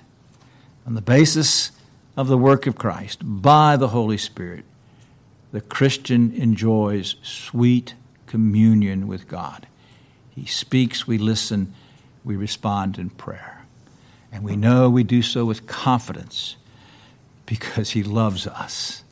On 0.87 0.95
the 0.95 1.03
basis 1.03 1.73
of 2.17 2.29
the 2.29 2.39
work 2.39 2.69
of 2.69 2.79
Christ, 2.79 3.19
by 3.25 3.77
the 3.77 3.89
Holy 3.89 4.19
Spirit, 4.19 4.65
the 5.51 5.61
Christian 5.61 6.33
enjoys 6.35 7.17
sweet 7.25 7.95
communion 8.29 9.09
with 9.09 9.27
God. 9.27 9.67
He 10.31 10.47
speaks, 10.47 11.09
we 11.09 11.19
listen, 11.19 11.75
we 12.25 12.37
respond 12.37 12.99
in 12.99 13.11
prayer. 13.11 13.56
And 14.37 14.45
we 14.45 14.55
know 14.55 14.91
we 14.91 15.03
do 15.03 15.23
so 15.23 15.47
with 15.47 15.67
confidence 15.67 16.57
because 17.47 17.93
He 17.93 18.03
loves 18.03 18.47
us 18.47 19.03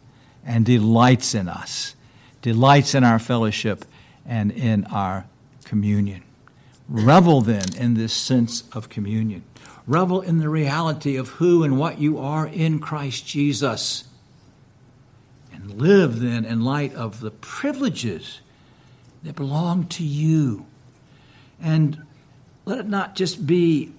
and 0.45 0.67
delights 0.67 1.35
in 1.35 1.49
us, 1.49 1.97
delights 2.43 2.95
in 2.95 3.05
our 3.05 3.19
fellowship 3.19 3.87
and 4.27 4.53
in 4.53 4.85
our 4.85 5.25
communion. 5.65 6.25
Revel 6.91 7.41
then 7.41 7.75
in 7.75 7.95
this 7.95 8.13
sense 8.13 8.65
of 8.75 8.91
communion. 8.91 9.45
Revel 9.87 10.21
in 10.21 10.41
the 10.41 10.51
reality 10.51 11.17
of 11.17 11.29
who 11.29 11.65
and 11.65 11.79
what 11.79 11.99
you 11.99 12.19
are 12.19 12.47
in 12.47 12.79
Christ 12.79 13.27
Jesus. 13.27 14.05
And 15.55 15.81
live 15.81 16.21
then 16.21 16.45
in 16.45 16.61
light 16.61 16.95
of 16.95 17.21
the 17.21 17.31
privileges 17.31 18.43
that 19.23 19.37
belong 19.37 19.87
to 19.87 20.05
you 20.05 20.67
And 21.59 22.05
let 22.67 22.79
it 22.79 22.87
not 22.87 23.17
just 23.17 23.47
be 23.47 23.94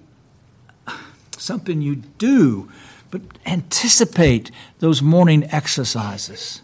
something 1.40 1.80
you 1.80 1.96
do, 1.96 2.70
but 3.10 3.22
anticipate 3.44 4.50
those 4.78 5.02
morning 5.02 5.48
exercises. 5.50 6.62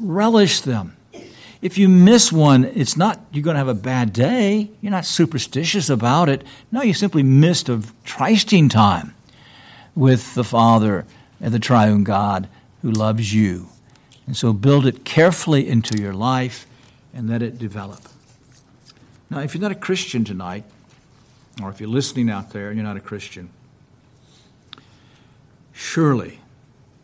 Relish 0.00 0.60
them. 0.60 0.96
If 1.62 1.78
you 1.78 1.88
miss 1.88 2.30
one, 2.30 2.64
it's 2.64 2.96
not 2.96 3.24
you're 3.32 3.42
going 3.42 3.54
to 3.54 3.58
have 3.58 3.68
a 3.68 3.74
bad 3.74 4.12
day. 4.12 4.70
You're 4.82 4.90
not 4.90 5.06
superstitious 5.06 5.88
about 5.88 6.28
it. 6.28 6.44
No, 6.70 6.82
you 6.82 6.92
simply 6.92 7.22
missed 7.22 7.70
a 7.70 7.82
trysting 8.04 8.68
time 8.68 9.14
with 9.94 10.34
the 10.34 10.44
Father 10.44 11.06
and 11.40 11.54
the 11.54 11.58
triune 11.58 12.04
God 12.04 12.48
who 12.82 12.90
loves 12.90 13.32
you. 13.32 13.68
And 14.26 14.36
so 14.36 14.52
build 14.52 14.86
it 14.86 15.04
carefully 15.04 15.66
into 15.66 16.00
your 16.00 16.12
life 16.12 16.66
and 17.14 17.30
let 17.30 17.42
it 17.42 17.58
develop. 17.58 18.00
Now, 19.30 19.40
if 19.40 19.54
you're 19.54 19.62
not 19.62 19.72
a 19.72 19.76
Christian 19.76 20.24
tonight, 20.24 20.64
or 21.62 21.70
if 21.70 21.80
you're 21.80 21.88
listening 21.88 22.28
out 22.28 22.50
there 22.50 22.68
and 22.68 22.76
you're 22.76 22.86
not 22.86 22.96
a 22.96 23.00
Christian, 23.00 23.48
surely, 25.74 26.40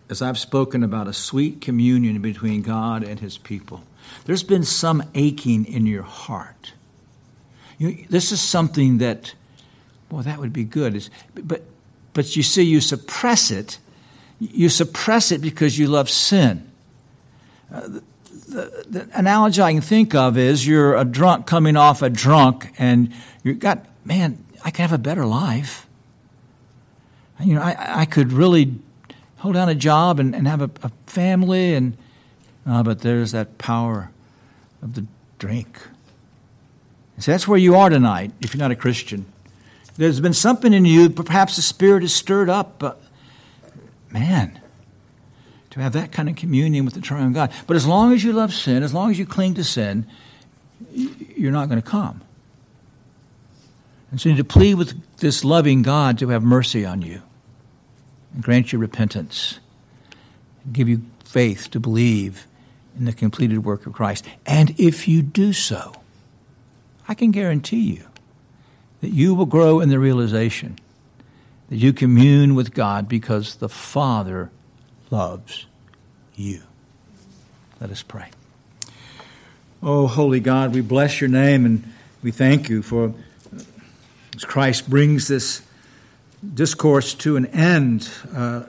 as 0.08 0.22
I've 0.22 0.38
spoken 0.38 0.82
about 0.82 1.08
a 1.08 1.12
sweet 1.12 1.60
communion 1.60 2.22
between 2.22 2.62
God 2.62 3.02
and 3.02 3.20
his 3.20 3.36
people, 3.36 3.82
there's 4.24 4.42
been 4.42 4.64
some 4.64 5.02
aching 5.14 5.66
in 5.66 5.86
your 5.86 6.02
heart. 6.02 6.72
You, 7.78 8.06
this 8.08 8.32
is 8.32 8.40
something 8.40 8.98
that, 8.98 9.34
well, 10.10 10.22
that 10.22 10.38
would 10.38 10.52
be 10.52 10.64
good. 10.64 10.94
It's, 10.94 11.10
but, 11.34 11.62
but 12.12 12.36
you 12.36 12.42
see, 12.42 12.62
you 12.62 12.80
suppress 12.80 13.50
it. 13.50 13.78
You 14.38 14.68
suppress 14.68 15.32
it 15.32 15.40
because 15.40 15.78
you 15.78 15.86
love 15.86 16.08
sin. 16.08 16.70
Uh, 17.72 17.80
the, 17.80 18.02
the, 18.48 18.84
the, 18.88 19.08
analogy 19.14 19.62
I 19.62 19.72
can 19.72 19.80
think 19.80 20.14
of 20.14 20.36
is 20.36 20.66
you're 20.66 20.96
a 20.96 21.04
drunk 21.04 21.46
coming 21.46 21.76
off 21.76 22.02
a 22.02 22.10
drunk, 22.10 22.72
and 22.78 23.12
you've 23.44 23.60
got, 23.60 23.86
man, 24.04 24.44
I 24.64 24.70
can 24.70 24.82
have 24.82 24.92
a 24.92 24.98
better 24.98 25.24
life. 25.24 25.86
You 27.42 27.54
know, 27.54 27.62
I, 27.62 28.02
I 28.02 28.04
could 28.04 28.32
really 28.32 28.74
hold 29.38 29.54
down 29.54 29.68
a 29.68 29.74
job 29.74 30.20
and, 30.20 30.34
and 30.34 30.46
have 30.46 30.60
a, 30.60 30.70
a 30.82 30.90
family, 31.06 31.74
and 31.74 31.96
uh, 32.66 32.82
but 32.82 33.00
there's 33.00 33.32
that 33.32 33.58
power 33.58 34.10
of 34.82 34.94
the 34.94 35.06
drink. 35.38 35.80
So 37.18 37.32
that's 37.32 37.46
where 37.46 37.58
you 37.58 37.74
are 37.74 37.90
tonight 37.90 38.32
if 38.40 38.54
you're 38.54 38.60
not 38.60 38.70
a 38.70 38.76
Christian. 38.76 39.26
There's 39.96 40.20
been 40.20 40.34
something 40.34 40.72
in 40.72 40.84
you, 40.84 41.10
perhaps 41.10 41.56
the 41.56 41.62
Spirit 41.62 42.02
is 42.02 42.14
stirred 42.14 42.48
up, 42.48 42.78
but 42.78 43.00
man, 44.10 44.58
to 45.70 45.80
have 45.80 45.92
that 45.92 46.12
kind 46.12 46.28
of 46.28 46.36
communion 46.36 46.84
with 46.84 46.94
the 46.94 47.00
triune 47.00 47.32
God. 47.32 47.52
But 47.66 47.76
as 47.76 47.86
long 47.86 48.12
as 48.12 48.24
you 48.24 48.32
love 48.32 48.54
sin, 48.54 48.82
as 48.82 48.94
long 48.94 49.10
as 49.10 49.18
you 49.18 49.26
cling 49.26 49.54
to 49.54 49.64
sin, 49.64 50.06
you're 50.92 51.52
not 51.52 51.68
going 51.68 51.80
to 51.80 51.86
come. 51.86 52.22
And 54.10 54.20
so 54.20 54.28
you 54.28 54.34
need 54.34 54.40
to 54.40 54.44
plead 54.44 54.74
with 54.74 54.94
this 55.18 55.44
loving 55.44 55.82
God 55.82 56.18
to 56.18 56.28
have 56.28 56.42
mercy 56.42 56.84
on 56.84 57.02
you 57.02 57.22
grant 58.38 58.72
you 58.72 58.78
repentance, 58.78 59.58
give 60.72 60.88
you 60.88 61.02
faith 61.24 61.70
to 61.70 61.80
believe 61.80 62.46
in 62.98 63.04
the 63.04 63.12
completed 63.12 63.64
work 63.64 63.86
of 63.86 63.92
Christ. 63.92 64.24
And 64.46 64.78
if 64.78 65.08
you 65.08 65.22
do 65.22 65.52
so, 65.52 65.94
I 67.08 67.14
can 67.14 67.30
guarantee 67.30 67.94
you 67.94 68.04
that 69.00 69.10
you 69.10 69.34
will 69.34 69.46
grow 69.46 69.80
in 69.80 69.88
the 69.88 69.98
realization 69.98 70.78
that 71.70 71.76
you 71.76 71.92
commune 71.92 72.54
with 72.54 72.74
God 72.74 73.08
because 73.08 73.56
the 73.56 73.68
Father 73.68 74.50
loves 75.10 75.66
you. 76.34 76.62
Let 77.80 77.90
us 77.90 78.02
pray. 78.02 78.30
Oh, 79.82 80.06
holy 80.06 80.40
God, 80.40 80.74
we 80.74 80.82
bless 80.82 81.20
your 81.20 81.30
name 81.30 81.64
and 81.64 81.92
we 82.22 82.32
thank 82.32 82.68
you 82.68 82.82
for 82.82 83.14
as 84.36 84.44
Christ 84.44 84.90
brings 84.90 85.28
this 85.28 85.62
discourse 86.54 87.14
to 87.14 87.36
an 87.36 87.46
end, 87.46 88.08
uh, 88.34 88.64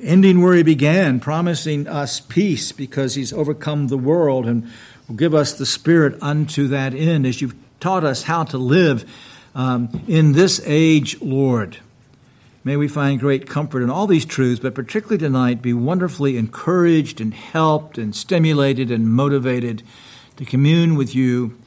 ending 0.00 0.42
where 0.42 0.54
he 0.54 0.62
began, 0.62 1.20
promising 1.20 1.86
us 1.86 2.20
peace 2.20 2.72
because 2.72 3.14
he's 3.14 3.32
overcome 3.32 3.88
the 3.88 3.98
world 3.98 4.46
and 4.46 4.68
will 5.08 5.16
give 5.16 5.34
us 5.34 5.52
the 5.52 5.66
Spirit 5.66 6.20
unto 6.22 6.68
that 6.68 6.94
end 6.94 7.26
as 7.26 7.40
you've 7.40 7.54
taught 7.80 8.04
us 8.04 8.24
how 8.24 8.44
to 8.44 8.58
live 8.58 9.10
um, 9.54 9.88
in 10.08 10.32
this 10.32 10.60
age, 10.64 11.20
Lord. 11.20 11.78
May 12.64 12.76
we 12.76 12.86
find 12.86 13.18
great 13.18 13.48
comfort 13.48 13.82
in 13.82 13.90
all 13.90 14.06
these 14.06 14.24
truths, 14.24 14.60
but 14.60 14.74
particularly 14.74 15.18
tonight 15.18 15.62
be 15.62 15.72
wonderfully 15.72 16.36
encouraged 16.36 17.20
and 17.20 17.34
helped 17.34 17.98
and 17.98 18.14
stimulated 18.14 18.90
and 18.90 19.08
motivated 19.08 19.82
to 20.36 20.44
commune 20.44 20.94
with 20.94 21.14
you 21.14 21.58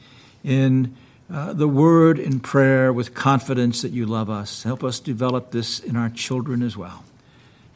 in 0.42 0.96
uh, 1.32 1.52
the 1.52 1.68
word 1.68 2.18
in 2.18 2.40
prayer 2.40 2.92
with 2.92 3.14
confidence 3.14 3.82
that 3.82 3.92
you 3.92 4.06
love 4.06 4.30
us. 4.30 4.62
Help 4.62 4.84
us 4.84 5.00
develop 5.00 5.50
this 5.50 5.80
in 5.80 5.96
our 5.96 6.08
children 6.08 6.62
as 6.62 6.76
well. 6.76 7.04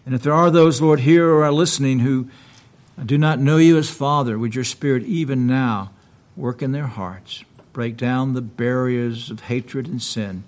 And 0.07 0.15
if 0.15 0.23
there 0.23 0.33
are 0.33 0.51
those, 0.51 0.81
Lord, 0.81 1.01
here 1.01 1.29
or 1.29 1.45
are 1.45 1.53
listening 1.53 2.01
who 2.01 2.29
do 3.05 3.19
not 3.19 3.39
know 3.39 3.57
you 3.57 3.77
as 3.77 3.91
Father, 3.91 4.39
would 4.39 4.55
your 4.55 4.65
Spirit 4.65 5.03
even 5.05 5.47
now 5.47 5.91
work 6.37 6.63
in 6.63 6.73
their 6.73 6.87
hearts, 6.87 7.45
break 7.73 7.97
down 7.97 8.35
the 8.35 8.41
barriers 8.41 9.31
of 9.31 9.41
hatred 9.43 9.87
and 9.87 10.01
sin 10.01 10.45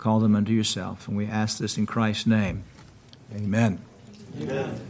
Call 0.00 0.18
them 0.18 0.34
unto 0.34 0.50
yourself. 0.50 1.06
And 1.08 1.16
we 1.16 1.26
ask 1.26 1.58
this 1.58 1.76
in 1.76 1.84
Christ's 1.84 2.26
name. 2.26 2.64
Amen. 3.36 3.80
Amen. 4.40 4.80